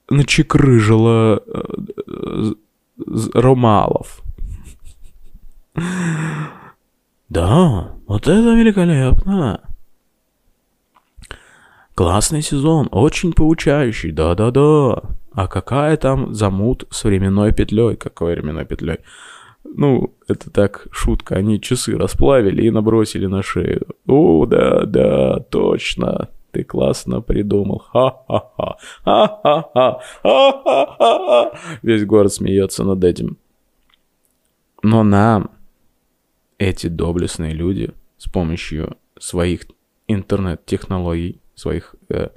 начекрыжила 0.08 1.42
э, 1.46 1.62
э, 2.06 2.52
Ромалов». 3.34 4.22
Да, 7.28 7.94
вот 8.06 8.28
это 8.28 8.54
великолепно. 8.54 9.60
Классный 11.94 12.42
сезон, 12.42 12.88
очень 12.92 13.32
поучающий, 13.32 14.12
да-да-да. 14.12 15.02
А 15.34 15.48
какая 15.48 15.96
там 15.96 16.32
замут 16.32 16.86
с 16.90 17.02
временной 17.04 17.52
петлей? 17.52 17.96
Какой 17.96 18.34
временной 18.34 18.64
петлей? 18.64 18.98
Ну, 19.64 20.14
это 20.28 20.50
так, 20.50 20.86
шутка. 20.92 21.34
Они 21.34 21.60
часы 21.60 21.96
расплавили 21.96 22.62
и 22.62 22.70
набросили 22.70 23.26
на 23.26 23.42
шею. 23.42 23.88
О, 24.06 24.46
да, 24.46 24.84
да, 24.84 25.40
точно. 25.40 26.28
Ты 26.52 26.62
классно 26.62 27.20
придумал. 27.20 27.80
Ха-ха-ха. 27.80 28.76
Ха-ха-ха. 29.04 30.00
Ха-ха-ха. 30.22 31.58
Весь 31.82 32.04
город 32.04 32.32
смеется 32.32 32.84
над 32.84 33.02
этим. 33.02 33.38
Но 34.84 35.02
нам, 35.02 35.50
эти 36.58 36.86
доблестные 36.86 37.54
люди, 37.54 37.92
с 38.18 38.30
помощью 38.30 38.96
своих 39.18 39.62
интернет-технологий, 40.06 41.40
своих 41.56 41.96
э, 42.08 42.28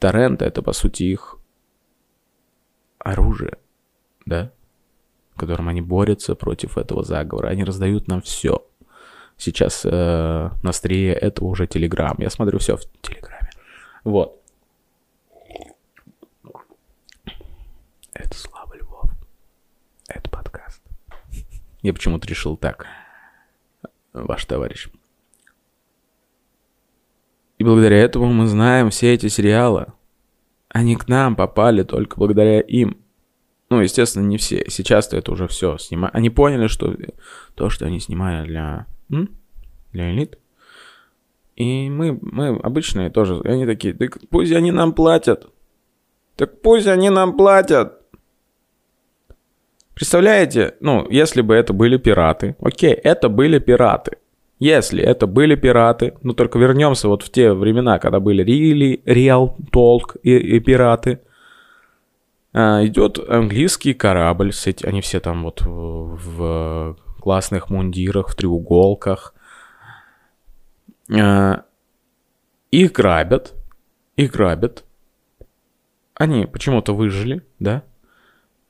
торрента, 0.00 0.46
это 0.46 0.62
по 0.62 0.72
сути 0.72 1.04
их 1.04 1.38
оружие, 3.04 3.58
да, 4.26 4.52
которым 5.36 5.68
они 5.68 5.80
борются 5.80 6.34
против 6.34 6.78
этого 6.78 7.04
заговора. 7.04 7.48
Они 7.48 7.64
раздают 7.64 8.08
нам 8.08 8.22
все. 8.22 8.64
Сейчас 9.36 9.82
э, 9.84 10.50
на 10.62 10.72
этого 11.12 11.48
уже 11.48 11.66
Телеграм. 11.66 12.14
Я 12.18 12.30
смотрю 12.30 12.58
все 12.58 12.76
в 12.76 12.82
Телеграме. 13.00 13.50
Вот. 14.04 14.40
Это 18.12 18.34
Слава 18.36 18.74
Львов. 18.76 19.10
Это 20.06 20.30
подкаст. 20.30 20.82
Я 21.80 21.92
почему-то 21.92 22.28
решил 22.28 22.56
так. 22.56 22.86
Ваш 24.12 24.44
товарищ. 24.44 24.88
И 27.58 27.64
благодаря 27.64 27.98
этому 27.98 28.26
мы 28.26 28.46
знаем 28.46 28.90
все 28.90 29.14
эти 29.14 29.28
сериалы. 29.28 29.92
Они 30.72 30.96
к 30.96 31.06
нам 31.06 31.36
попали 31.36 31.82
только 31.82 32.16
благодаря 32.16 32.60
им. 32.60 32.96
Ну, 33.68 33.80
естественно, 33.80 34.24
не 34.24 34.38
все. 34.38 34.64
Сейчас-то 34.68 35.16
это 35.16 35.30
уже 35.32 35.46
все 35.46 35.76
снимают. 35.76 36.14
Они 36.14 36.30
поняли, 36.30 36.66
что 36.66 36.96
то, 37.54 37.68
что 37.68 37.86
они 37.86 38.00
снимали 38.00 38.46
для, 38.46 38.86
для 39.92 40.10
элит, 40.10 40.38
и 41.56 41.90
мы, 41.90 42.18
мы 42.22 42.58
обычные 42.58 43.10
тоже. 43.10 43.40
И 43.44 43.48
они 43.48 43.66
такие, 43.66 43.92
так 43.92 44.18
пусть 44.30 44.52
они 44.52 44.72
нам 44.72 44.94
платят. 44.94 45.50
Так 46.36 46.62
пусть 46.62 46.86
они 46.86 47.10
нам 47.10 47.36
платят. 47.36 48.00
Представляете, 49.94 50.74
ну, 50.80 51.06
если 51.10 51.42
бы 51.42 51.54
это 51.54 51.74
были 51.74 51.98
пираты. 51.98 52.56
Окей, 52.60 52.94
это 52.94 53.28
были 53.28 53.58
пираты. 53.58 54.16
Если 54.62 55.02
это 55.02 55.26
были 55.26 55.56
пираты, 55.56 56.14
ну 56.22 56.34
только 56.34 56.56
вернемся 56.56 57.08
вот 57.08 57.24
в 57.24 57.32
те 57.32 57.52
времена, 57.52 57.98
когда 57.98 58.20
были 58.20 58.44
Рили, 58.44 59.02
Реал, 59.04 59.56
Толк 59.72 60.16
и, 60.22 60.36
и 60.36 60.60
пираты. 60.60 61.18
А, 62.52 62.86
идет 62.86 63.18
английский 63.28 63.92
корабль, 63.92 64.52
с 64.52 64.68
эти, 64.68 64.86
они 64.86 65.00
все 65.00 65.18
там 65.18 65.42
вот 65.42 65.62
в, 65.62 66.16
в 66.16 66.96
классных 67.20 67.70
мундирах, 67.70 68.28
в 68.28 68.36
треуголках. 68.36 69.34
А, 71.12 71.64
их 72.70 72.92
грабят, 72.92 73.54
их 74.14 74.30
грабят. 74.30 74.84
Они 76.14 76.46
почему-то 76.46 76.94
выжили, 76.94 77.44
да? 77.58 77.82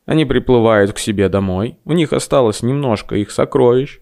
Они 0.07 0.25
приплывают 0.25 0.95
к 0.95 0.99
себе 0.99 1.29
домой, 1.29 1.77
у 1.85 1.93
них 1.93 2.15
осталось 2.15 2.63
немножко 2.63 3.15
их 3.15 3.31
сокровищ. 3.31 4.01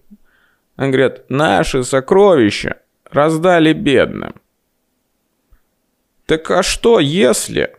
Они 0.81 0.93
говорят, 0.93 1.29
наши 1.29 1.83
сокровища 1.83 2.81
раздали 3.11 3.71
бедным. 3.71 4.33
Так 6.25 6.49
а 6.49 6.63
что 6.63 6.99
если? 6.99 7.77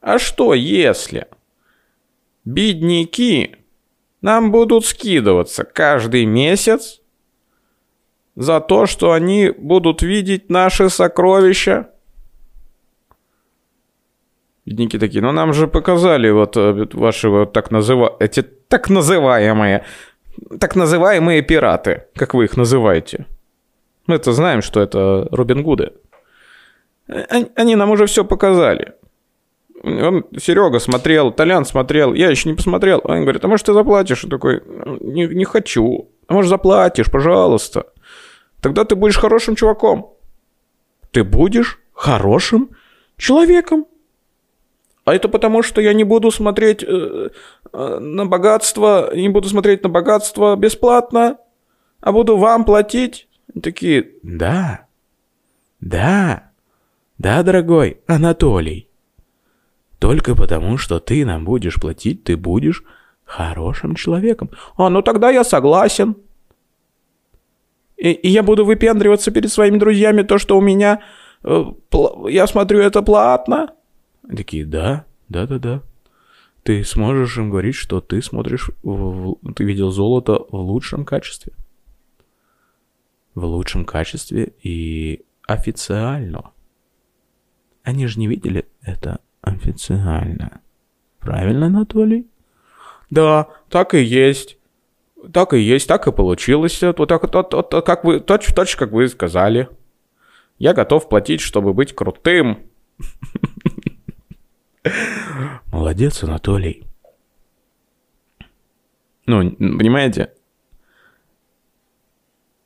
А 0.00 0.18
что 0.18 0.54
если? 0.54 1.26
Бедняки 2.46 3.56
нам 4.22 4.50
будут 4.50 4.86
скидываться 4.86 5.64
каждый 5.64 6.24
месяц 6.24 7.02
за 8.34 8.60
то, 8.60 8.86
что 8.86 9.12
они 9.12 9.50
будут 9.50 10.00
видеть 10.00 10.48
наши 10.48 10.88
сокровища. 10.88 11.90
Бедняки 14.64 14.98
такие, 14.98 15.20
ну 15.20 15.32
нам 15.32 15.52
же 15.52 15.68
показали 15.68 16.30
вот 16.30 16.56
э, 16.56 16.86
ваши 16.94 17.28
вот 17.28 17.52
так 17.52 17.70
называ... 17.70 18.16
эти 18.20 18.40
так 18.40 18.88
называемые, 18.88 19.84
так 20.60 20.76
называемые 20.76 21.42
пираты, 21.42 22.04
как 22.14 22.34
вы 22.34 22.44
их 22.44 22.56
называете. 22.56 23.26
Мы-то 24.06 24.32
знаем, 24.32 24.62
что 24.62 24.80
это 24.80 25.28
Робин 25.30 25.62
Гуды. 25.62 25.92
Они 27.56 27.76
нам 27.76 27.90
уже 27.90 28.06
все 28.06 28.24
показали. 28.24 28.94
Он, 29.84 30.24
Серега 30.36 30.80
смотрел, 30.80 31.30
Толян 31.32 31.64
смотрел, 31.64 32.14
я 32.14 32.30
еще 32.30 32.48
не 32.48 32.56
посмотрел. 32.56 33.00
Он 33.04 33.22
говорит, 33.22 33.44
а 33.44 33.48
может 33.48 33.66
ты 33.66 33.72
заплатишь? 33.72 34.24
Я 34.24 34.30
такой, 34.30 34.62
не, 35.00 35.26
не 35.26 35.44
хочу. 35.44 36.10
А 36.26 36.34
может 36.34 36.48
заплатишь, 36.48 37.10
пожалуйста. 37.10 37.86
Тогда 38.60 38.84
ты 38.84 38.96
будешь 38.96 39.16
хорошим 39.16 39.54
чуваком. 39.54 40.14
Ты 41.12 41.22
будешь 41.22 41.78
хорошим 41.92 42.70
человеком. 43.16 43.86
А 45.04 45.14
это 45.14 45.28
потому, 45.28 45.62
что 45.62 45.80
я 45.80 45.94
не 45.94 46.04
буду 46.04 46.30
смотреть 46.30 46.82
э, 46.82 46.86
э, 46.88 47.28
на 47.72 48.26
богатство, 48.26 49.14
не 49.14 49.28
буду 49.28 49.48
смотреть 49.48 49.82
на 49.82 49.88
богатство 49.88 50.56
бесплатно, 50.56 51.38
а 52.00 52.12
буду 52.12 52.36
вам 52.36 52.64
платить. 52.64 53.28
И 53.54 53.60
такие, 53.60 54.10
да, 54.22 54.86
да, 55.80 56.50
да, 57.18 57.42
дорогой 57.42 58.00
Анатолий. 58.06 58.88
Только 59.98 60.36
потому, 60.36 60.78
что 60.78 61.00
ты 61.00 61.24
нам 61.24 61.44
будешь 61.44 61.74
платить, 61.74 62.24
ты 62.24 62.36
будешь 62.36 62.84
хорошим 63.24 63.94
человеком. 63.94 64.50
А, 64.76 64.88
ну 64.88 65.02
тогда 65.02 65.30
я 65.30 65.44
согласен. 65.44 66.16
И, 67.96 68.12
и 68.12 68.28
я 68.28 68.44
буду 68.44 68.64
выпендриваться 68.64 69.32
перед 69.32 69.50
своими 69.50 69.76
друзьями 69.76 70.22
то, 70.22 70.38
что 70.38 70.56
у 70.56 70.60
меня, 70.60 71.02
э, 71.42 71.64
я 72.28 72.46
смотрю, 72.46 72.78
это 72.78 73.02
платно. 73.02 73.74
Такие, 74.34 74.64
да, 74.64 75.04
да, 75.28 75.46
да, 75.46 75.58
да. 75.58 75.82
Ты 76.68 76.84
сможешь 76.84 77.38
им 77.38 77.48
говорить, 77.48 77.76
что 77.76 78.02
ты 78.02 78.20
смотришь, 78.20 78.70
в, 78.82 79.36
ты 79.54 79.64
видел 79.64 79.90
золото 79.90 80.44
в 80.50 80.56
лучшем 80.56 81.06
качестве. 81.06 81.54
В 83.34 83.42
лучшем 83.46 83.86
качестве 83.86 84.52
и 84.62 85.24
официально. 85.46 86.50
Они 87.84 88.06
же 88.06 88.20
не 88.20 88.26
видели 88.26 88.68
это 88.82 89.20
официально. 89.40 90.60
Правильно, 91.20 91.68
Анатолий? 91.68 92.26
Да, 93.08 93.48
так 93.70 93.94
и 93.94 94.02
есть. 94.02 94.58
Так 95.32 95.54
и 95.54 95.60
есть, 95.60 95.88
так 95.88 96.06
и 96.06 96.12
получилось. 96.12 96.82
Вот 96.82 97.08
так, 97.08 97.22
вот, 97.22 97.34
вот, 97.34 97.54
вот 97.54 97.86
как 97.86 98.04
вы, 98.04 98.20
точно, 98.20 98.54
точно 98.54 98.78
как 98.80 98.92
вы 98.92 99.08
сказали. 99.08 99.70
Я 100.58 100.74
готов 100.74 101.08
платить, 101.08 101.40
чтобы 101.40 101.72
быть 101.72 101.94
крутым. 101.94 102.58
Молодец, 105.70 106.22
Анатолий. 106.22 106.86
Ну, 109.26 109.50
понимаете? 109.50 110.32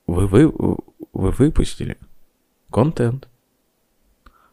Вы, 0.06 0.26
вы, 0.26 0.48
вы 0.48 1.30
выпустили 1.30 1.98
контент. 2.70 3.28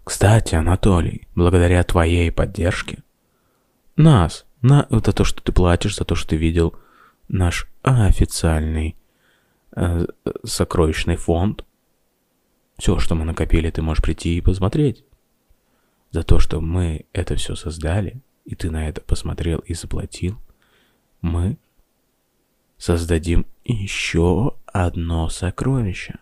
Кстати, 0.03 0.55
Анатолий, 0.55 1.27
благодаря 1.35 1.83
твоей 1.83 2.31
поддержке, 2.31 3.03
нас, 3.95 4.45
на, 4.61 4.87
за 4.89 5.13
то, 5.13 5.23
что 5.23 5.41
ты 5.43 5.51
платишь, 5.51 5.95
за 5.95 6.05
то, 6.05 6.15
что 6.15 6.29
ты 6.29 6.35
видел 6.35 6.75
наш 7.27 7.69
официальный 7.83 8.95
э, 9.75 10.05
сокровищный 10.43 11.15
фонд. 11.15 11.63
Все, 12.77 12.97
что 12.97 13.15
мы 13.15 13.25
накопили, 13.25 13.69
ты 13.69 13.81
можешь 13.81 14.03
прийти 14.03 14.37
и 14.37 14.41
посмотреть. 14.41 15.03
За 16.11 16.23
то, 16.23 16.39
что 16.39 16.59
мы 16.59 17.05
это 17.13 17.35
все 17.35 17.55
создали, 17.55 18.21
и 18.45 18.55
ты 18.55 18.71
на 18.71 18.89
это 18.89 19.01
посмотрел 19.01 19.59
и 19.59 19.73
заплатил, 19.73 20.37
мы 21.21 21.57
создадим 22.77 23.45
еще 23.63 24.55
одно 24.65 25.29
сокровище. 25.29 26.15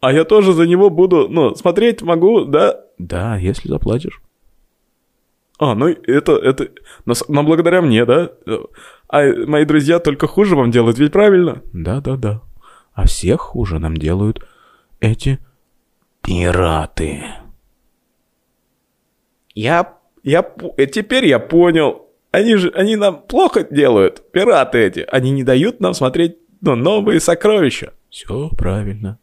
А 0.00 0.12
я 0.12 0.24
тоже 0.24 0.52
за 0.52 0.66
него 0.66 0.90
буду, 0.90 1.28
ну, 1.28 1.54
смотреть 1.54 2.02
могу, 2.02 2.44
да? 2.44 2.80
Да, 2.98 3.36
если 3.36 3.68
заплатишь. 3.68 4.20
А, 5.58 5.74
ну 5.74 5.86
это, 5.86 6.32
это, 6.32 6.68
но, 7.06 7.14
но 7.28 7.42
благодаря 7.42 7.80
мне, 7.80 8.04
да? 8.04 8.32
А 9.08 9.22
мои 9.46 9.64
друзья 9.64 9.98
только 10.00 10.26
хуже 10.26 10.56
вам 10.56 10.70
делают, 10.70 10.98
ведь 10.98 11.12
правильно? 11.12 11.62
Да, 11.72 12.00
да, 12.00 12.16
да. 12.16 12.42
А 12.92 13.06
всех 13.06 13.40
хуже 13.40 13.78
нам 13.78 13.96
делают 13.96 14.46
эти 15.00 15.38
пираты. 16.22 17.24
Я, 19.54 19.98
я, 20.22 20.44
э, 20.76 20.86
теперь 20.86 21.26
я 21.26 21.38
понял. 21.38 22.08
Они 22.30 22.56
же, 22.56 22.70
они 22.70 22.96
нам 22.96 23.22
плохо 23.22 23.62
делают, 23.62 24.32
пираты 24.32 24.78
эти. 24.78 25.06
Они 25.10 25.30
не 25.30 25.44
дают 25.44 25.80
нам 25.80 25.94
смотреть 25.94 26.38
ну, 26.60 26.74
новые 26.74 27.20
сокровища. 27.20 27.92
Все 28.10 28.48
правильно. 28.50 29.18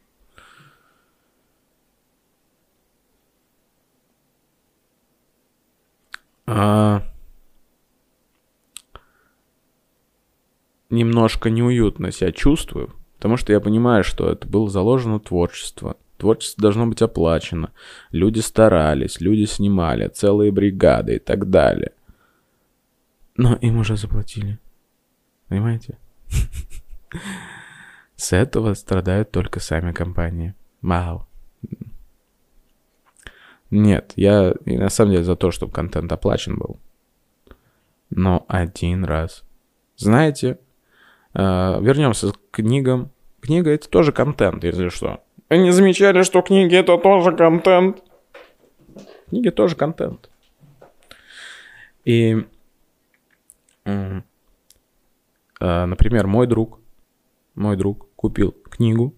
А... 6.45 7.03
Немножко 10.89 11.49
неуютно 11.49 12.11
себя 12.11 12.33
чувствую, 12.33 12.93
потому 13.15 13.37
что 13.37 13.53
я 13.53 13.61
понимаю, 13.61 14.03
что 14.03 14.29
это 14.29 14.45
было 14.45 14.69
заложено 14.69 15.21
творчество. 15.21 15.95
Творчество 16.21 16.61
должно 16.61 16.85
быть 16.85 17.01
оплачено. 17.01 17.71
Люди 18.11 18.41
старались, 18.41 19.19
люди 19.19 19.45
снимали, 19.45 20.07
целые 20.07 20.51
бригады 20.51 21.15
и 21.15 21.19
так 21.19 21.49
далее. 21.49 21.93
Но 23.37 23.55
им 23.55 23.79
уже 23.79 23.97
заплатили. 23.97 24.59
Понимаете? 25.47 25.97
С 28.15 28.33
этого 28.33 28.75
страдают 28.75 29.31
только 29.31 29.59
сами 29.59 29.93
компании. 29.93 30.53
Вау. 30.83 31.25
Нет, 33.71 34.13
я 34.15 34.53
на 34.65 34.89
самом 34.89 35.13
деле 35.13 35.23
за 35.23 35.35
то, 35.35 35.49
чтобы 35.49 35.73
контент 35.73 36.11
оплачен 36.11 36.55
был. 36.55 36.79
Но 38.11 38.45
один 38.47 39.05
раз. 39.05 39.43
Знаете, 39.95 40.59
э, 41.33 41.39
вернемся 41.81 42.31
к 42.31 42.37
книгам. 42.51 43.09
Книга 43.41 43.71
это 43.71 43.89
тоже 43.89 44.11
контент, 44.11 44.63
если 44.63 44.89
что. 44.89 45.23
Не 45.57 45.71
замечали, 45.71 46.23
что 46.23 46.41
книги 46.41 46.75
это 46.77 46.97
тоже 46.97 47.35
контент? 47.35 48.01
Книги 49.29 49.49
тоже 49.49 49.75
контент. 49.75 50.29
И 52.05 52.47
э, 53.85 54.21
например, 55.59 56.27
мой 56.27 56.47
друг, 56.47 56.79
мой 57.55 57.75
друг 57.75 58.07
купил 58.15 58.53
книгу, 58.53 59.13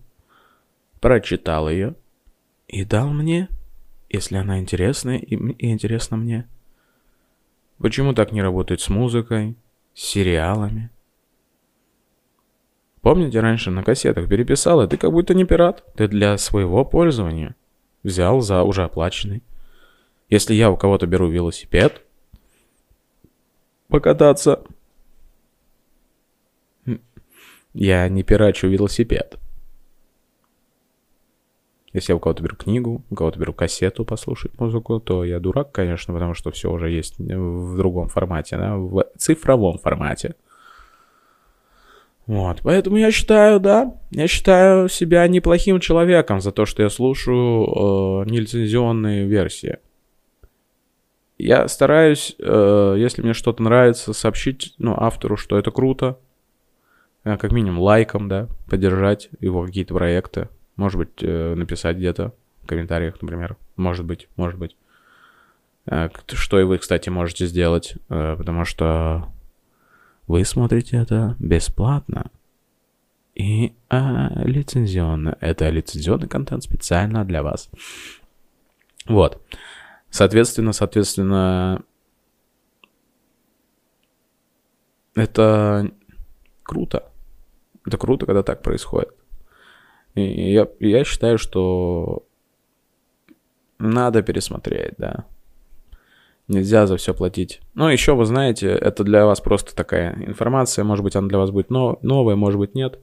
прочитал 1.00 1.70
ее 1.70 1.96
и 2.68 2.84
дал 2.84 3.10
мне, 3.12 3.48
если 4.10 4.38
она 4.38 4.60
интересная 4.60 5.18
и, 5.18 5.36
и 5.36 5.72
интересна 5.72 6.18
мне. 6.18 6.50
Почему 7.78 8.14
так 8.14 8.32
не 8.32 8.42
работает 8.42 8.82
с 8.82 8.90
музыкой, 8.90 9.56
с 9.94 10.02
сериалами? 10.02 10.90
Помните, 13.04 13.42
раньше 13.42 13.70
на 13.70 13.84
кассетах 13.84 14.30
переписал, 14.30 14.82
и 14.82 14.88
ты 14.88 14.96
как 14.96 15.12
будто 15.12 15.34
не 15.34 15.44
пират. 15.44 15.84
Ты 15.96 16.08
для 16.08 16.38
своего 16.38 16.86
пользования 16.86 17.54
взял 18.02 18.40
за 18.40 18.64
уже 18.64 18.84
оплаченный. 18.84 19.44
Если 20.30 20.54
я 20.54 20.72
у 20.72 20.78
кого-то 20.78 21.06
беру 21.06 21.28
велосипед, 21.28 22.02
покататься, 23.90 24.64
я 27.74 28.08
не 28.08 28.24
пирачу 28.24 28.68
велосипед. 28.68 29.38
Если 31.92 32.14
я 32.14 32.16
у 32.16 32.20
кого-то 32.22 32.42
беру 32.42 32.56
книгу, 32.56 33.04
у 33.10 33.16
кого-то 33.16 33.38
беру 33.38 33.54
кассету 33.54 34.06
послушать 34.06 34.58
музыку, 34.58 35.02
то 35.02 35.26
я 35.26 35.42
дурак, 35.42 35.74
конечно, 35.74 36.14
потому 36.14 36.36
что 36.36 36.52
все 36.52 36.72
уже 36.72 36.90
есть 36.90 37.20
в 37.20 37.76
другом 37.76 38.08
формате, 38.08 38.56
да, 38.56 38.78
в 38.78 39.04
цифровом 39.18 39.78
формате. 39.78 40.36
Вот, 42.26 42.62
поэтому 42.64 42.98
я 42.98 43.12
считаю, 43.12 43.60
да, 43.60 43.96
я 44.12 44.28
считаю 44.28 44.88
себя 44.88 45.28
неплохим 45.28 45.80
человеком 45.82 46.40
за 46.40 46.52
то, 46.52 46.66
что 46.66 46.82
я 46.82 46.90
слушаю 46.90 47.66
э, 47.66 48.30
нелицензионные 48.30 49.28
версии. 49.28 49.80
Я 51.38 51.68
стараюсь, 51.68 52.36
э, 52.40 52.96
если 52.98 53.22
мне 53.22 53.34
что-то 53.34 53.62
нравится, 53.62 54.14
сообщить, 54.14 54.74
ну, 54.78 54.96
автору, 54.98 55.36
что 55.36 55.58
это 55.58 55.72
круто, 55.72 56.18
э, 57.26 57.36
как 57.36 57.52
минимум 57.52 57.80
лайком, 57.80 58.30
да, 58.30 58.48
поддержать 58.70 59.30
его 59.42 59.66
какие-то 59.66 59.94
проекты, 59.94 60.48
может 60.78 60.98
быть, 60.98 61.22
э, 61.22 61.56
написать 61.56 61.98
где-то 61.98 62.34
в 62.62 62.68
комментариях, 62.68 63.22
например. 63.22 63.58
Может 63.76 64.06
быть, 64.06 64.30
может 64.38 64.58
быть. 64.58 64.78
Э, 65.86 66.10
что 66.32 66.60
и 66.60 66.64
вы, 66.64 66.78
кстати, 66.78 67.10
можете 67.10 67.48
сделать, 67.48 67.96
э, 68.10 68.36
потому 68.38 68.64
что 68.64 69.33
вы 70.28 70.46
смотрите 70.46 70.98
это 70.98 71.36
бесплатно. 71.40 72.32
И 73.36 73.74
а, 73.90 74.30
лицензионно. 74.46 75.38
Это 75.42 75.70
лицензионный 75.70 76.28
контент 76.28 76.64
специально 76.64 77.26
для 77.26 77.42
вас. 77.42 77.70
Вот. 79.08 79.42
Соответственно, 80.10 80.72
соответственно, 80.72 81.84
это 85.16 85.92
круто. 86.62 87.12
Это 87.86 87.98
круто, 87.98 88.26
когда 88.26 88.44
так 88.44 88.62
происходит. 88.62 89.14
И 90.16 90.54
я, 90.54 90.68
я 90.80 91.04
считаю, 91.04 91.38
что 91.38 92.26
надо 93.80 94.22
пересмотреть, 94.22 94.94
да. 94.98 95.26
Нельзя 96.54 96.86
за 96.88 96.98
все 96.98 97.14
платить. 97.14 97.62
Ну, 97.74 97.90
еще 97.90 98.14
вы 98.14 98.26
знаете, 98.26 98.68
это 98.68 99.04
для 99.04 99.26
вас 99.26 99.42
просто 99.42 99.76
такая 99.76 100.16
информация. 100.26 100.84
Может 100.84 101.04
быть, 101.04 101.16
она 101.16 101.28
для 101.28 101.40
вас 101.40 101.52
будет 101.52 101.70
но, 101.70 101.98
новая, 102.02 102.36
может 102.36 102.60
быть, 102.60 102.76
нет. 102.76 103.00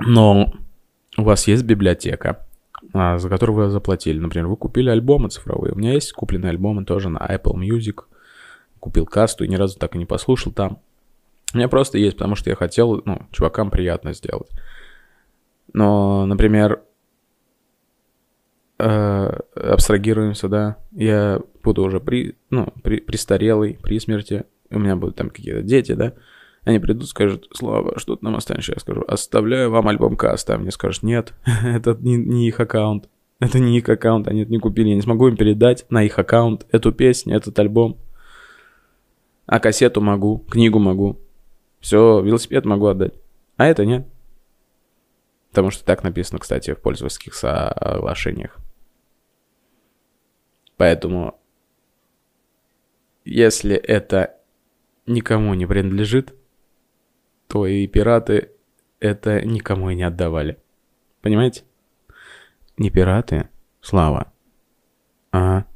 Но 0.00 0.52
у 1.16 1.22
вас 1.22 1.46
есть 1.46 1.62
библиотека, 1.62 2.46
а, 2.92 3.18
за 3.18 3.28
которую 3.28 3.56
вы 3.56 3.70
заплатили. 3.70 4.18
Например, 4.18 4.48
вы 4.48 4.56
купили 4.56 4.90
альбомы 4.90 5.28
цифровые. 5.28 5.72
У 5.72 5.78
меня 5.78 5.92
есть 5.92 6.12
купленные 6.12 6.50
альбомы 6.50 6.84
тоже 6.84 7.08
на 7.08 7.18
Apple 7.18 7.54
Music. 7.54 8.04
Купил 8.80 9.06
касту 9.06 9.44
и 9.44 9.48
ни 9.48 9.56
разу 9.56 9.78
так 9.78 9.94
и 9.94 9.98
не 9.98 10.06
послушал 10.06 10.52
там. 10.52 10.78
У 11.52 11.58
меня 11.58 11.68
просто 11.68 11.98
есть, 11.98 12.16
потому 12.16 12.34
что 12.34 12.50
я 12.50 12.56
хотел, 12.56 13.02
ну, 13.04 13.26
чувакам 13.32 13.70
приятно 13.70 14.12
сделать. 14.14 14.50
Но, 15.72 16.26
например, 16.26 16.82
абстрагируемся, 18.80 20.48
да, 20.48 20.76
я 20.92 21.40
буду 21.62 21.82
уже 21.82 22.00
при, 22.00 22.36
ну, 22.50 22.72
при, 22.82 23.00
престарелый, 23.00 23.78
при 23.82 23.98
смерти, 24.00 24.44
у 24.70 24.78
меня 24.78 24.96
будут 24.96 25.16
там 25.16 25.30
какие-то 25.30 25.62
дети, 25.62 25.92
да, 25.92 26.14
они 26.64 26.78
придут, 26.78 27.08
скажут, 27.08 27.48
Слава, 27.52 27.98
что 27.98 28.16
ты 28.16 28.24
нам 28.24 28.36
останешь? 28.36 28.68
Я 28.68 28.78
скажу, 28.78 29.02
оставляю 29.08 29.70
вам 29.70 29.88
альбом 29.88 30.16
каста. 30.16 30.58
Мне 30.58 30.70
скажут, 30.70 31.02
нет, 31.02 31.32
это 31.64 31.96
не, 32.00 32.16
не 32.16 32.48
их 32.48 32.60
аккаунт. 32.60 33.08
Это 33.38 33.58
не 33.58 33.78
их 33.78 33.88
аккаунт, 33.88 34.28
они 34.28 34.42
это 34.42 34.50
не 34.50 34.58
купили. 34.58 34.90
Я 34.90 34.96
не 34.96 35.02
смогу 35.02 35.28
им 35.28 35.36
передать 35.36 35.86
на 35.88 36.02
их 36.02 36.18
аккаунт 36.18 36.66
эту 36.70 36.92
песню, 36.92 37.34
этот 37.34 37.58
альбом. 37.58 37.98
А 39.46 39.58
кассету 39.58 40.02
могу, 40.02 40.38
книгу 40.50 40.78
могу. 40.78 41.18
Все, 41.80 42.20
велосипед 42.20 42.66
могу 42.66 42.86
отдать. 42.86 43.14
А 43.56 43.66
это 43.66 43.86
нет. 43.86 44.06
Потому 45.48 45.70
что 45.70 45.84
так 45.84 46.04
написано, 46.04 46.38
кстати, 46.38 46.74
в 46.74 46.80
пользовательских 46.80 47.34
соглашениях. 47.34 48.58
Поэтому, 50.80 51.38
если 53.26 53.76
это 53.76 54.38
никому 55.04 55.52
не 55.52 55.66
принадлежит, 55.66 56.34
то 57.48 57.66
и 57.66 57.86
пираты 57.86 58.52
это 58.98 59.44
никому 59.44 59.90
и 59.90 59.94
не 59.94 60.04
отдавали. 60.04 60.58
Понимаете? 61.20 61.64
Не 62.78 62.88
пираты, 62.88 63.50
слава, 63.82 64.32
а 65.32 65.66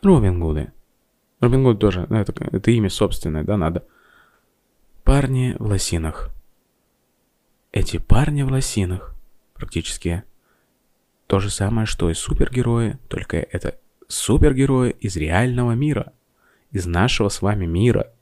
Робин 0.00 0.40
Гуды. 0.40 0.72
Робин 1.40 1.62
Гуд 1.62 1.78
тоже, 1.78 2.06
ну, 2.08 2.16
это, 2.16 2.32
это 2.56 2.70
имя 2.70 2.88
собственное, 2.88 3.44
да, 3.44 3.58
надо. 3.58 3.86
Парни 5.02 5.56
в 5.58 5.66
лосинах. 5.66 6.30
Эти 7.70 7.98
парни 7.98 8.44
в 8.44 8.50
лосинах 8.50 9.14
практически 9.52 10.24
то 11.26 11.40
же 11.40 11.50
самое, 11.50 11.86
что 11.86 12.10
и 12.10 12.14
супергерои, 12.14 12.98
только 13.08 13.38
это 13.38 13.78
супергерои 14.08 14.90
из 15.00 15.16
реального 15.16 15.72
мира, 15.72 16.12
из 16.70 16.86
нашего 16.86 17.28
с 17.28 17.42
вами 17.42 17.66
мира. 17.66 18.12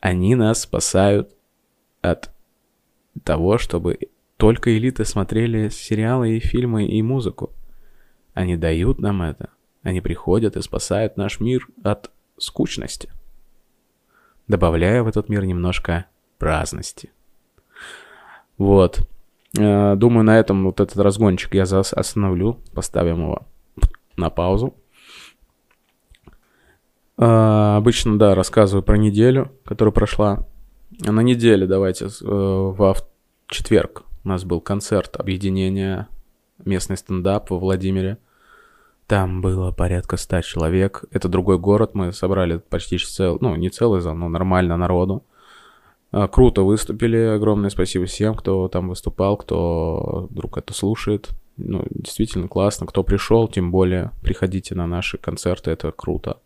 Они 0.00 0.34
нас 0.34 0.62
спасают 0.62 1.34
от 2.00 2.30
того, 3.24 3.58
чтобы 3.58 3.98
только 4.36 4.76
элиты 4.76 5.04
смотрели 5.04 5.68
сериалы 5.68 6.36
и 6.36 6.40
фильмы 6.40 6.86
и 6.86 7.02
музыку. 7.02 7.52
Они 8.32 8.56
дают 8.56 8.98
нам 8.98 9.22
это. 9.22 9.50
Они 9.82 10.00
приходят 10.00 10.56
и 10.56 10.62
спасают 10.62 11.16
наш 11.16 11.40
мир 11.40 11.68
от 11.82 12.10
скучности 12.38 13.10
добавляя 14.50 15.02
в 15.02 15.08
этот 15.08 15.28
мир 15.28 15.44
немножко 15.44 16.06
праздности. 16.38 17.10
Вот. 18.58 19.08
Э, 19.58 19.96
думаю, 19.96 20.24
на 20.24 20.38
этом 20.38 20.64
вот 20.64 20.80
этот 20.80 20.96
разгончик 20.98 21.54
я 21.54 21.64
остановлю, 21.64 22.58
поставим 22.74 23.22
его 23.22 23.46
на 24.16 24.30
паузу. 24.30 24.74
Э, 27.18 27.76
обычно, 27.76 28.18
да, 28.18 28.34
рассказываю 28.34 28.82
про 28.82 28.96
неделю, 28.96 29.52
которая 29.64 29.92
прошла. 29.92 30.46
На 31.00 31.20
неделе, 31.20 31.66
давайте, 31.66 32.06
э, 32.06 32.08
в 32.22 32.96
четверг 33.48 34.04
у 34.24 34.28
нас 34.28 34.44
был 34.44 34.60
концерт 34.60 35.16
объединения 35.16 36.08
местный 36.64 36.96
стендап 36.96 37.50
во 37.50 37.58
Владимире. 37.58 38.18
Там 39.06 39.40
было 39.40 39.72
порядка 39.72 40.16
ста 40.16 40.40
человек. 40.42 41.04
Это 41.10 41.28
другой 41.28 41.58
город, 41.58 41.94
мы 41.94 42.12
собрали 42.12 42.58
почти 42.58 42.96
цел, 42.98 43.38
ну, 43.40 43.56
не 43.56 43.70
целый 43.70 44.00
зал, 44.00 44.14
но 44.14 44.28
нормально 44.28 44.76
народу. 44.76 45.24
А, 46.12 46.26
круто 46.28 46.62
выступили, 46.62 47.16
огромное 47.16 47.70
спасибо 47.70 48.06
всем, 48.06 48.34
кто 48.34 48.68
там 48.68 48.88
выступал, 48.88 49.36
кто 49.36 50.28
вдруг 50.30 50.58
это 50.58 50.74
слушает. 50.74 51.30
Ну, 51.56 51.84
действительно 51.90 52.48
классно. 52.48 52.86
Кто 52.86 53.04
пришел, 53.04 53.46
тем 53.46 53.70
более 53.70 54.12
приходите 54.22 54.74
на 54.74 54.86
наши 54.86 55.18
концерты, 55.18 55.70
это 55.70 55.92
круто. 55.92 56.38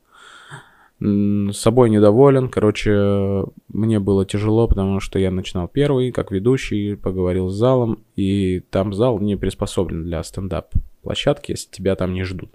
С 1.01 1.57
собой 1.57 1.91
недоволен, 1.91 2.49
короче, 2.49 3.45
мне 3.69 3.99
было 3.99 4.25
тяжело, 4.25 4.69
потому 4.69 5.01
что 5.01 5.19
я 5.19 5.31
начинал 5.31 5.69
первый, 5.69 6.13
как 6.13 6.31
ведущий, 6.31 6.95
поговорил 6.95 7.49
с 7.49 7.55
залом, 7.55 8.05
и 8.17 8.61
там 8.71 8.93
зал 8.93 9.19
не 9.19 9.37
приспособлен 9.37 10.05
для 10.05 10.23
стендап 10.23 10.73
площадки, 11.03 11.53
если 11.53 11.71
тебя 11.71 11.97
там 11.97 12.13
не 12.13 12.23
ждут. 12.23 12.51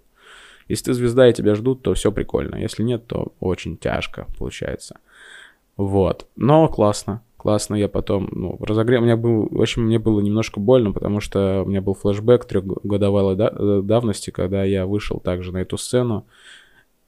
Если 0.68 0.86
ты 0.86 0.94
звезда 0.94 1.28
и 1.28 1.34
тебя 1.34 1.56
ждут, 1.56 1.82
то 1.82 1.94
все 1.96 2.12
прикольно. 2.12 2.56
Если 2.56 2.84
нет, 2.84 3.08
то 3.08 3.34
очень 3.40 3.78
тяжко 3.78 4.28
получается. 4.38 5.00
Вот. 5.80 6.28
Но 6.36 6.68
классно. 6.68 7.22
Классно. 7.38 7.76
Я 7.76 7.88
потом, 7.88 8.28
ну, 8.34 8.58
разогрел. 8.60 9.02
У 9.02 9.06
меня 9.06 9.16
был, 9.16 9.48
в 9.50 9.62
общем, 9.62 9.84
мне 9.84 9.98
было 9.98 10.20
немножко 10.20 10.60
больно, 10.60 10.92
потому 10.92 11.22
что 11.22 11.64
у 11.66 11.70
меня 11.70 11.80
был 11.82 11.94
флешбэк 11.94 12.44
трехгодовалой 12.44 13.38
да- 13.38 13.82
давности, 13.82 14.30
когда 14.30 14.66
я 14.66 14.86
вышел 14.86 15.22
также 15.22 15.54
на 15.54 15.60
эту 15.60 15.78
сцену 15.78 16.26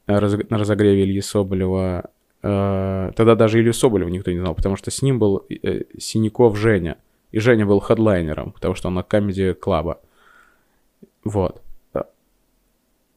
э, 0.08 0.14
на 0.50 0.58
разогреве 0.58 1.04
Ильи 1.04 1.20
Соболева. 1.20 2.12
Э, 2.44 3.12
тогда 3.14 3.36
даже 3.36 3.60
Илью 3.60 3.74
Соболева 3.74 4.08
никто 4.08 4.32
не 4.32 4.40
знал, 4.40 4.56
потому 4.56 4.78
что 4.78 4.90
с 4.90 5.02
ним 5.02 5.20
был 5.20 5.46
э, 5.50 5.82
Синяков 6.00 6.58
Женя. 6.58 6.96
И 7.34 7.40
Женя 7.40 7.66
был 7.66 7.82
хедлайнером, 7.82 8.54
потому 8.54 8.74
что 8.76 8.88
он 8.88 8.94
на 8.94 9.02
Comedy 9.02 9.54
Club. 9.54 9.98
Вот. 11.26 11.62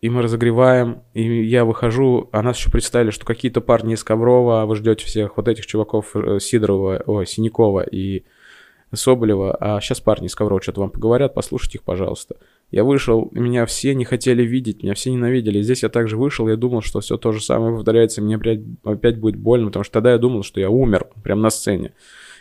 И 0.05 0.11
мы 0.11 0.21
разогреваем, 0.21 1.01
и 1.15 1.43
я 1.45 1.65
выхожу, 1.65 2.29
а 2.31 2.43
нас 2.43 2.59
еще 2.59 2.71
представили, 2.71 3.09
что 3.09 3.25
какие-то 3.25 3.63
парни 3.63 3.95
из 3.95 4.05
Коврова, 4.05 4.61
а 4.61 4.67
вы 4.67 4.77
ждете 4.77 5.07
всех 5.07 5.39
вот 5.39 5.49
этих 5.49 5.65
чуваков 5.65 6.15
э, 6.15 6.41
Сидорова, 6.41 7.03
ой, 7.07 7.27
Синякова 7.27 7.81
и 7.81 8.25
Соболева, 8.93 9.57
а 9.59 9.81
сейчас 9.81 10.03
парни 10.03 10.27
из 10.27 10.35
Коврова 10.35 10.61
что-то 10.61 10.83
вам 10.83 10.91
поговорят, 10.91 11.33
послушайте 11.33 11.79
их, 11.79 11.85
пожалуйста. 11.85 12.37
Я 12.71 12.85
вышел, 12.85 13.31
меня 13.33 13.65
все 13.65 13.95
не 13.95 14.05
хотели 14.05 14.43
видеть, 14.43 14.83
меня 14.83 14.93
все 14.93 15.11
ненавидели. 15.11 15.63
Здесь 15.63 15.83
я 15.83 15.89
также 15.89 16.19
вышел, 16.19 16.47
я 16.49 16.57
думал, 16.57 16.83
что 16.83 17.01
все 17.01 17.17
то 17.17 17.33
же 17.33 17.43
самое 17.43 17.75
повторяется, 17.75 18.21
мне 18.21 18.39
опять 18.85 19.19
будет 19.19 19.37
больно, 19.37 19.69
потому 19.69 19.85
что 19.85 19.95
тогда 19.95 20.13
я 20.13 20.19
думал, 20.19 20.43
что 20.43 20.61
я 20.61 20.69
умер 20.69 21.09
прямо 21.23 21.41
на 21.41 21.51
сцене. 21.51 21.95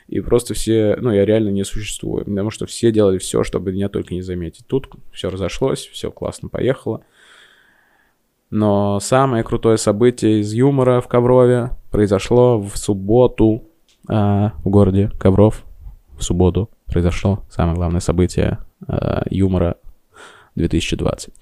И 0.10 0.20
просто 0.20 0.54
все, 0.54 0.98
ну, 1.00 1.14
я 1.14 1.24
реально 1.24 1.48
не 1.48 1.64
существую, 1.64 2.26
потому 2.26 2.50
что 2.50 2.66
все 2.66 2.92
делали 2.92 3.20
все, 3.20 3.46
чтобы 3.46 3.72
меня 3.72 3.88
только 3.88 4.14
не 4.14 4.22
заметить. 4.22 4.68
Тут 4.68 4.90
все 5.14 5.30
разошлось, 5.30 5.88
все 5.94 6.12
классно 6.12 6.50
поехало. 6.50 7.06
Но 8.56 9.00
самое 9.00 9.44
крутое 9.44 9.78
событие 9.78 10.42
из 10.42 10.54
юмора 10.54 11.02
в 11.02 11.08
Коврове 11.08 11.72
произошло 11.90 12.60
в 12.60 12.78
субботу 12.78 13.64
э, 14.08 14.14
в 14.14 14.70
городе 14.70 15.10
Ковров. 15.20 15.64
В 16.20 16.24
субботу 16.24 16.70
произошло 16.86 17.44
самое 17.50 17.76
главное 17.76 18.00
событие 18.00 18.60
э, 18.88 19.24
юмора 19.32 19.78
2020. 20.54 21.34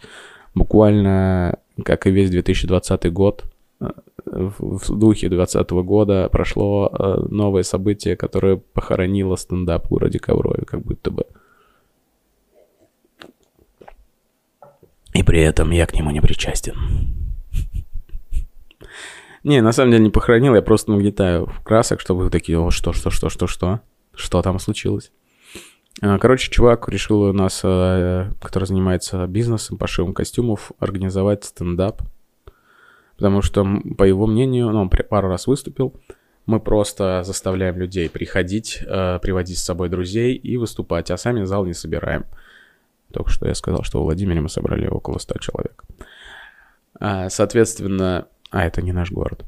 Буквально, 0.55 1.59
как 1.83 2.07
и 2.07 2.11
весь 2.11 2.29
2020 2.29 3.11
год, 3.11 3.43
э, 3.81 3.89
в 4.25 4.97
духе 4.97 5.27
2020 5.27 5.69
года 5.83 6.29
прошло 6.31 6.89
новое 7.29 7.63
событие, 7.63 8.15
которое 8.15 8.55
похоронило 8.55 9.35
стендап 9.35 9.87
в 9.87 9.89
городе 9.89 10.19
Коврове, 10.19 10.63
как 10.63 10.81
будто 10.83 11.11
бы. 11.11 11.25
И 15.13 15.23
при 15.23 15.41
этом 15.41 15.71
я 15.71 15.85
к 15.85 15.93
нему 15.93 16.11
не 16.11 16.21
причастен. 16.21 16.75
Не, 19.43 19.61
на 19.61 19.71
самом 19.71 19.91
деле 19.91 20.03
не 20.03 20.09
похоронил, 20.11 20.53
я 20.53 20.61
просто 20.61 20.91
нагнетаю 20.91 21.47
в 21.47 21.61
красок, 21.61 21.99
чтобы 21.99 22.25
вы 22.25 22.29
такие, 22.29 22.59
о, 22.59 22.69
что, 22.69 22.93
что, 22.93 23.09
что, 23.09 23.29
что, 23.29 23.47
что, 23.47 23.81
что 24.13 24.41
там 24.41 24.59
случилось. 24.59 25.11
А, 26.01 26.19
короче, 26.19 26.51
чувак 26.51 26.87
решил 26.89 27.21
у 27.23 27.33
нас, 27.33 27.61
э, 27.63 28.31
который 28.39 28.65
занимается 28.65 29.25
бизнесом, 29.25 29.77
пошивом 29.77 30.13
костюмов, 30.13 30.71
организовать 30.79 31.43
стендап. 31.43 32.03
Потому 33.15 33.41
что, 33.41 33.65
по 33.97 34.03
его 34.03 34.27
мнению, 34.27 34.69
ну, 34.69 34.81
он 34.81 34.89
пару 34.89 35.27
раз 35.27 35.47
выступил, 35.47 35.93
мы 36.45 36.59
просто 36.59 37.23
заставляем 37.23 37.77
людей 37.77 38.09
приходить, 38.09 38.79
э, 38.85 39.19
приводить 39.21 39.57
с 39.57 39.63
собой 39.63 39.89
друзей 39.89 40.35
и 40.35 40.57
выступать, 40.57 41.11
а 41.11 41.17
сами 41.17 41.43
зал 41.43 41.65
не 41.65 41.73
собираем. 41.73 42.25
Только 43.11 43.29
что 43.29 43.47
я 43.47 43.55
сказал, 43.55 43.83
что 43.83 43.99
в 43.99 44.03
Владимире 44.03 44.41
мы 44.41 44.49
собрали 44.49 44.87
около 44.87 45.17
100 45.17 45.39
человек. 45.39 45.83
А, 46.99 47.29
соответственно, 47.29 48.27
а 48.49 48.65
это 48.65 48.81
не 48.81 48.91
наш 48.91 49.11
город. 49.11 49.45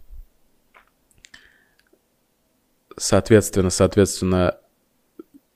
Соответственно, 2.96 3.70
соответственно, 3.70 4.58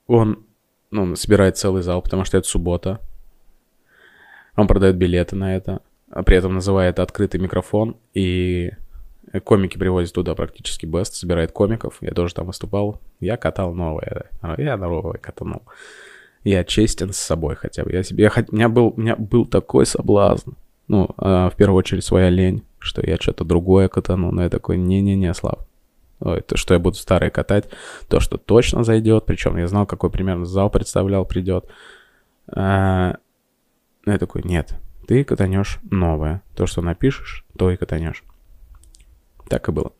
он 0.07 0.45
ну, 0.91 1.15
собирает 1.15 1.57
целый 1.57 1.83
зал, 1.83 2.01
потому 2.01 2.25
что 2.25 2.37
это 2.37 2.47
суббота. 2.47 2.99
Он 4.55 4.67
продает 4.67 4.95
билеты 4.95 5.35
на 5.35 5.55
это, 5.55 5.81
а 6.09 6.23
при 6.23 6.37
этом 6.37 6.55
называет 6.55 6.99
открытый 6.99 7.39
микрофон, 7.39 7.97
и 8.13 8.71
комики 9.43 9.77
привозят 9.77 10.13
туда 10.13 10.35
практически 10.35 10.85
бест, 10.85 11.13
собирает 11.13 11.51
комиков. 11.51 11.97
Я 12.01 12.11
тоже 12.11 12.33
там 12.33 12.47
выступал. 12.47 13.01
Я 13.19 13.37
катал 13.37 13.73
новое. 13.73 14.29
Я 14.57 14.77
новое 14.77 15.17
катанул. 15.19 15.63
Я 16.43 16.63
честен 16.63 17.13
с 17.13 17.17
собой 17.17 17.55
хотя 17.55 17.83
бы. 17.83 17.91
Я 17.91 18.03
себе, 18.03 18.23
я, 18.25 18.45
у, 18.49 18.55
меня 18.55 18.69
был, 18.69 18.93
у 18.95 19.01
меня 19.01 19.15
был 19.15 19.45
такой 19.45 19.85
соблазн. 19.85 20.51
Ну, 20.87 21.09
э, 21.17 21.49
в 21.51 21.53
первую 21.57 21.77
очередь 21.77 22.03
своя 22.03 22.29
лень, 22.29 22.63
что 22.79 23.05
я 23.05 23.17
что-то 23.17 23.43
другое 23.43 23.89
катану. 23.89 24.31
Но 24.31 24.43
я 24.43 24.49
такой, 24.49 24.77
не-не-не, 24.77 25.33
Слав, 25.33 25.67
Ой, 26.19 26.41
то, 26.41 26.57
что 26.57 26.73
я 26.73 26.79
буду 26.79 26.95
старое 26.95 27.29
катать, 27.29 27.65
то, 28.07 28.19
что 28.19 28.37
точно 28.37 28.83
зайдет, 28.83 29.25
причем 29.25 29.57
я 29.57 29.67
знал, 29.67 29.85
какой 29.85 30.09
примерно 30.09 30.45
зал 30.45 30.69
представлял, 30.69 31.25
придет. 31.25 31.65
А, 32.47 33.17
я 34.05 34.17
такой, 34.17 34.41
нет, 34.43 34.73
ты 35.07 35.23
катанешь 35.23 35.79
новое. 35.89 36.41
То, 36.55 36.65
что 36.65 36.81
напишешь, 36.81 37.45
то 37.57 37.69
и 37.69 37.77
катанешь. 37.77 38.23
Так 39.47 39.69
и 39.69 39.71
было. 39.71 39.93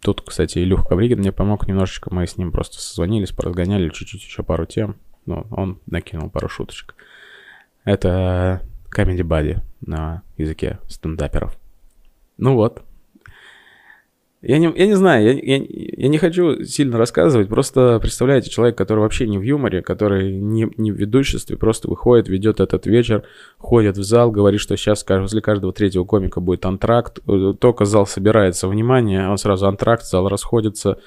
Тут, 0.00 0.22
кстати, 0.22 0.58
Илюх 0.58 0.88
Ковригин 0.88 1.18
мне 1.18 1.32
помог 1.32 1.66
немножечко, 1.66 2.12
мы 2.12 2.26
с 2.26 2.36
ним 2.36 2.52
просто 2.52 2.80
созвонились, 2.80 3.32
поразгоняли 3.32 3.88
чуть-чуть 3.88 4.22
еще 4.22 4.42
пару 4.42 4.66
тем. 4.66 4.96
Ну, 5.26 5.46
он 5.50 5.78
накинул 5.86 6.30
пару 6.30 6.48
шуточек. 6.48 6.94
Это 7.84 8.62
Comedy 8.94 9.22
Buddy 9.22 9.58
на 9.80 10.22
языке 10.36 10.78
стендаперов. 10.88 11.56
Ну 12.36 12.54
вот, 12.54 12.82
я 14.46 14.58
не, 14.58 14.70
я 14.76 14.86
не 14.86 14.94
знаю, 14.94 15.24
я, 15.24 15.32
я, 15.32 15.64
я 15.66 16.08
не 16.08 16.18
хочу 16.18 16.64
сильно 16.64 16.98
рассказывать, 16.98 17.48
просто 17.48 17.98
представляете, 17.98 18.50
человек, 18.50 18.76
который 18.76 19.00
вообще 19.00 19.26
не 19.26 19.38
в 19.38 19.42
юморе, 19.42 19.80
который 19.80 20.36
не, 20.36 20.68
не 20.76 20.92
в 20.92 20.96
ведуществе, 20.96 21.56
просто 21.56 21.88
выходит, 21.88 22.28
ведет 22.28 22.60
этот 22.60 22.84
вечер, 22.84 23.24
ходит 23.56 23.96
в 23.96 24.02
зал, 24.02 24.30
говорит, 24.30 24.60
что 24.60 24.76
сейчас 24.76 25.02
возле 25.08 25.40
каждого 25.40 25.72
третьего 25.72 26.04
комика 26.04 26.40
будет 26.40 26.66
антракт, 26.66 27.20
э, 27.26 27.54
только 27.58 27.86
зал 27.86 28.06
собирается, 28.06 28.68
внимание, 28.68 29.30
он 29.30 29.38
сразу 29.38 29.66
антракт, 29.66 30.04
зал 30.04 30.28
расходится, 30.28 30.98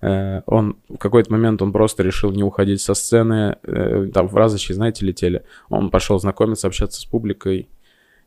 он 0.00 0.76
в 0.88 0.96
какой-то 0.98 1.32
момент 1.32 1.60
он 1.60 1.72
просто 1.72 2.02
решил 2.02 2.30
не 2.30 2.44
уходить 2.44 2.80
со 2.80 2.94
сцены, 2.94 3.56
э, 3.64 4.08
там 4.14 4.28
фразочки, 4.28 4.72
знаете, 4.72 5.04
летели, 5.04 5.42
он 5.68 5.90
пошел 5.90 6.18
знакомиться, 6.20 6.68
общаться 6.68 7.00
с 7.00 7.04
публикой, 7.04 7.68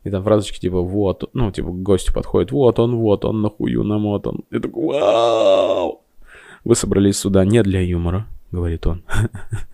и 0.04 0.10
там 0.10 0.22
фразочки 0.22 0.60
типа 0.60 0.80
«вот», 0.80 1.30
ну, 1.32 1.50
типа 1.50 1.70
к 1.70 1.82
гостю 1.82 2.12
подходит 2.12 2.52
«вот 2.52 2.78
он, 2.78 2.96
вот 2.96 3.24
он, 3.24 3.40
нахую 3.40 3.84
намотан». 3.84 4.44
И 4.50 4.58
такой 4.58 4.98
«вау!» 4.98 6.02
Вы 6.64 6.74
собрались 6.74 7.18
сюда 7.18 7.44
не 7.44 7.62
для 7.62 7.80
юмора, 7.80 8.26
говорит 8.50 8.86
он, 8.86 9.02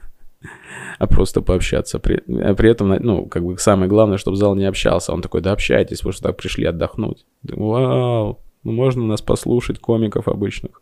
а 0.98 1.06
просто 1.06 1.42
пообщаться. 1.42 1.98
При, 1.98 2.22
а 2.28 2.54
при 2.54 2.70
этом, 2.70 2.88
ну, 3.00 3.26
как 3.26 3.44
бы 3.44 3.58
самое 3.58 3.88
главное, 3.88 4.18
чтобы 4.18 4.36
зал 4.36 4.54
не 4.54 4.64
общался. 4.64 5.12
Он 5.12 5.20
такой, 5.20 5.40
да 5.40 5.52
общайтесь, 5.52 5.98
потому 5.98 6.12
что 6.12 6.22
так 6.22 6.36
пришли 6.36 6.64
отдохнуть. 6.64 7.26
Вау, 7.42 8.38
ну 8.62 8.72
можно 8.72 9.04
нас 9.04 9.20
послушать, 9.20 9.80
комиков 9.80 10.28
обычных. 10.28 10.80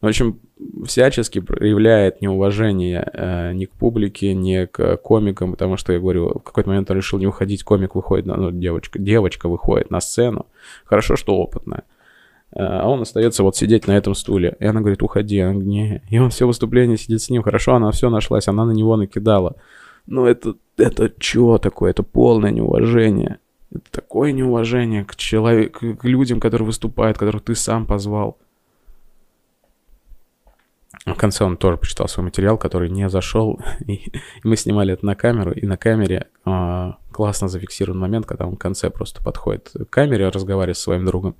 В 0.00 0.06
общем, 0.06 0.40
всячески 0.86 1.40
проявляет 1.40 2.22
неуважение 2.22 3.06
э, 3.12 3.52
ни 3.52 3.66
к 3.66 3.72
публике, 3.72 4.32
ни 4.32 4.64
к 4.64 4.96
комикам, 4.96 5.52
потому 5.52 5.76
что, 5.76 5.92
я 5.92 6.00
говорю, 6.00 6.38
в 6.38 6.42
какой-то 6.42 6.70
момент 6.70 6.90
он 6.90 6.96
решил 6.96 7.18
не 7.18 7.26
уходить, 7.26 7.64
комик 7.64 7.94
выходит, 7.94 8.24
на, 8.24 8.36
ну, 8.36 8.50
девочка, 8.50 8.98
девочка 8.98 9.48
выходит 9.48 9.90
на 9.90 10.00
сцену, 10.00 10.46
хорошо, 10.84 11.16
что 11.16 11.36
опытная, 11.36 11.84
э, 12.52 12.60
а 12.60 12.88
он 12.88 13.02
остается 13.02 13.42
вот 13.42 13.56
сидеть 13.56 13.86
на 13.88 13.92
этом 13.96 14.14
стуле, 14.14 14.56
и 14.58 14.64
она 14.64 14.80
говорит, 14.80 15.02
уходи, 15.02 15.38
она 15.38 15.52
не, 15.52 16.02
и 16.08 16.18
он 16.18 16.30
все 16.30 16.46
выступление 16.46 16.96
сидит 16.96 17.20
с 17.20 17.28
ним, 17.28 17.42
хорошо, 17.42 17.74
она 17.74 17.90
все 17.90 18.08
нашлась, 18.08 18.48
она 18.48 18.64
на 18.64 18.72
него 18.72 18.96
накидала, 18.96 19.56
ну 20.06 20.24
это, 20.24 20.54
это 20.78 21.12
что 21.18 21.58
такое, 21.58 21.90
это 21.90 22.02
полное 22.02 22.50
неуважение, 22.50 23.38
это 23.70 23.90
такое 23.90 24.32
неуважение 24.32 25.04
к 25.04 25.14
человеку, 25.14 25.94
к 25.94 26.04
людям, 26.06 26.40
которые 26.40 26.64
выступают, 26.64 27.18
которых 27.18 27.42
ты 27.42 27.54
сам 27.54 27.84
позвал, 27.84 28.38
в 31.06 31.14
конце 31.14 31.44
он 31.44 31.56
тоже 31.56 31.78
почитал 31.78 32.08
свой 32.08 32.24
материал, 32.24 32.58
который 32.58 32.90
не 32.90 33.08
зашел, 33.08 33.58
и, 33.86 34.12
мы 34.44 34.56
снимали 34.56 34.92
это 34.92 35.06
на 35.06 35.14
камеру, 35.14 35.52
и 35.52 35.64
на 35.66 35.76
камере 35.76 36.28
э, 36.44 36.92
классно 37.10 37.48
зафиксирован 37.48 37.98
момент, 37.98 38.26
когда 38.26 38.46
он 38.46 38.56
в 38.56 38.58
конце 38.58 38.90
просто 38.90 39.22
подходит 39.22 39.70
к 39.72 39.84
камере, 39.86 40.28
разговаривает 40.28 40.76
со 40.76 40.84
своим 40.84 41.06
другом, 41.06 41.36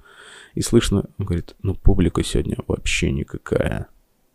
и 0.55 0.63
слышно, 0.63 1.05
он 1.19 1.27
говорит, 1.27 1.55
ну 1.63 1.75
публика 1.75 2.23
сегодня 2.25 2.57
вообще 2.67 3.13
никакая. 3.13 3.87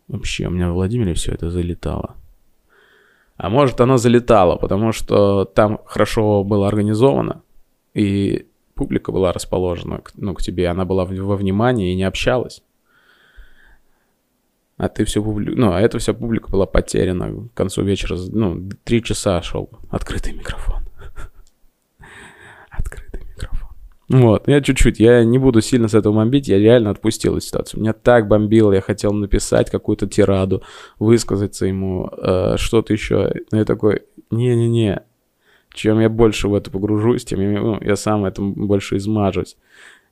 Вообще, 0.08 0.46
у 0.46 0.50
меня 0.50 0.70
в 0.70 0.74
Владимире 0.74 1.14
все 1.14 1.32
это 1.32 1.50
залетало. 1.50 2.14
А 3.36 3.50
может, 3.50 3.80
оно 3.80 3.96
залетало, 3.96 4.56
потому 4.56 4.92
что 4.92 5.44
там 5.44 5.80
хорошо 5.84 6.44
было 6.44 6.68
организовано, 6.68 7.42
и 7.92 8.46
публика 8.74 9.10
была 9.10 9.32
расположена 9.32 10.02
ну, 10.14 10.34
к 10.34 10.42
тебе, 10.42 10.68
она 10.68 10.84
была 10.84 11.04
во 11.04 11.36
внимании 11.36 11.92
и 11.92 11.96
не 11.96 12.04
общалась 12.04 12.62
а 14.76 14.88
ты 14.88 15.04
все 15.04 15.22
публи... 15.22 15.54
ну, 15.54 15.72
а 15.72 15.80
эта 15.80 15.98
вся 15.98 16.12
публика 16.12 16.50
была 16.50 16.66
потеряна 16.66 17.48
к 17.48 17.54
концу 17.54 17.82
вечера, 17.82 18.18
ну, 18.30 18.68
три 18.84 19.02
часа 19.02 19.40
шел 19.42 19.70
открытый 19.90 20.34
микрофон. 20.34 20.82
Открытый 22.70 23.22
микрофон. 23.22 23.68
Вот, 24.08 24.46
я 24.48 24.60
чуть-чуть, 24.60 25.00
я 25.00 25.24
не 25.24 25.38
буду 25.38 25.62
сильно 25.62 25.88
с 25.88 25.94
этого 25.94 26.14
бомбить, 26.14 26.48
я 26.48 26.58
реально 26.58 26.90
отпустил 26.90 27.36
эту 27.36 27.46
ситуацию. 27.46 27.80
Меня 27.80 27.94
так 27.94 28.28
бомбило, 28.28 28.72
я 28.72 28.82
хотел 28.82 29.12
написать 29.12 29.70
какую-то 29.70 30.06
тираду, 30.06 30.62
высказаться 30.98 31.66
ему, 31.66 32.10
э, 32.16 32.56
что-то 32.58 32.92
еще. 32.92 33.32
Но 33.50 33.58
я 33.58 33.64
такой, 33.64 34.02
не-не-не, 34.30 35.02
чем 35.72 36.00
я 36.00 36.10
больше 36.10 36.48
в 36.48 36.54
это 36.54 36.70
погружусь, 36.70 37.24
тем 37.24 37.40
я, 37.40 37.60
ну, 37.60 37.78
я 37.80 37.96
сам 37.96 38.26
этому 38.26 38.52
больше 38.54 38.98
измажусь. 38.98 39.56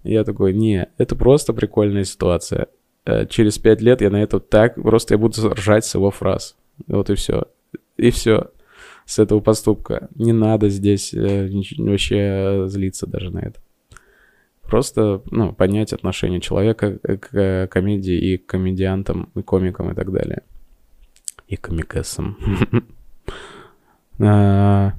я 0.05 0.25
такой, 0.25 0.55
не, 0.55 0.89
это 0.97 1.17
просто 1.17 1.53
прикольная 1.53 2.05
ситуация. 2.05 2.69
Э, 3.07 3.27
через 3.27 3.59
пять 3.59 3.81
лет 3.81 4.01
я 4.01 4.11
на 4.11 4.23
это 4.23 4.41
так, 4.41 4.75
просто 4.75 5.15
я 5.15 5.19
буду 5.19 5.51
ржать 5.51 5.85
с 5.85 5.95
его 5.95 6.11
фраз. 6.11 6.57
Вот 6.87 7.11
и 7.11 7.15
все. 7.15 7.45
И 7.97 8.11
все. 8.11 8.51
с 9.05 9.19
этого 9.19 9.41
поступка. 9.41 10.09
Не 10.15 10.33
надо 10.33 10.69
здесь 10.69 11.13
э, 11.13 11.49
вообще 11.79 12.65
злиться 12.67 13.07
даже 13.07 13.31
на 13.31 13.41
это. 13.41 13.61
Просто, 14.63 15.23
ну, 15.31 15.53
понять 15.53 15.93
отношение 15.93 16.41
человека 16.41 16.99
к 16.99 17.69
комедии 17.71 18.17
и 18.17 18.39
к 18.39 18.47
комедиантам, 18.47 19.31
и 19.35 19.43
комикам 19.43 19.91
и 19.91 19.95
так 19.95 20.11
далее. 20.11 20.43
И 21.49 21.57
комикессам. 21.57 22.39
А, 24.21 24.93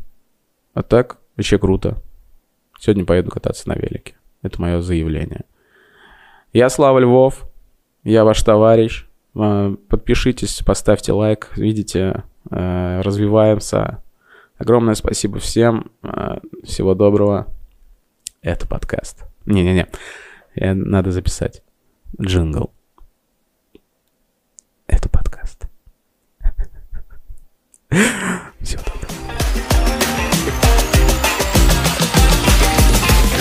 а 0.73 0.83
так, 0.83 1.19
вообще 1.37 1.57
круто. 1.57 2.03
Сегодня 2.77 3.05
поеду 3.05 3.31
кататься 3.31 3.69
на 3.69 3.75
велике. 3.75 4.15
Это 4.41 4.59
мое 4.59 4.81
заявление. 4.81 5.45
Я 6.51 6.67
Слава 6.69 6.99
Львов. 6.99 7.49
Я 8.05 8.23
ваш 8.23 8.41
товарищ. 8.43 9.07
А, 9.35 9.75
подпишитесь, 9.89 10.61
поставьте 10.63 11.11
лайк. 11.11 11.49
Видите, 11.55 12.23
а, 12.51 13.01
развиваемся. 13.01 14.03
Огромное 14.59 14.93
спасибо 14.93 15.39
всем. 15.39 15.91
Всего 16.63 16.93
доброго. 16.93 17.47
Это 18.41 18.67
подкаст. 18.67 19.25
Не-не-не. 19.45 19.87
Надо 20.55 21.11
записать. 21.11 21.63
Джингл. 22.21 22.71
Это 24.87 25.09
подкаст. 25.09 25.65
Всего 28.61 28.83
доброго. 28.85 29.15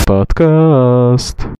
Подкаст. 0.07 1.55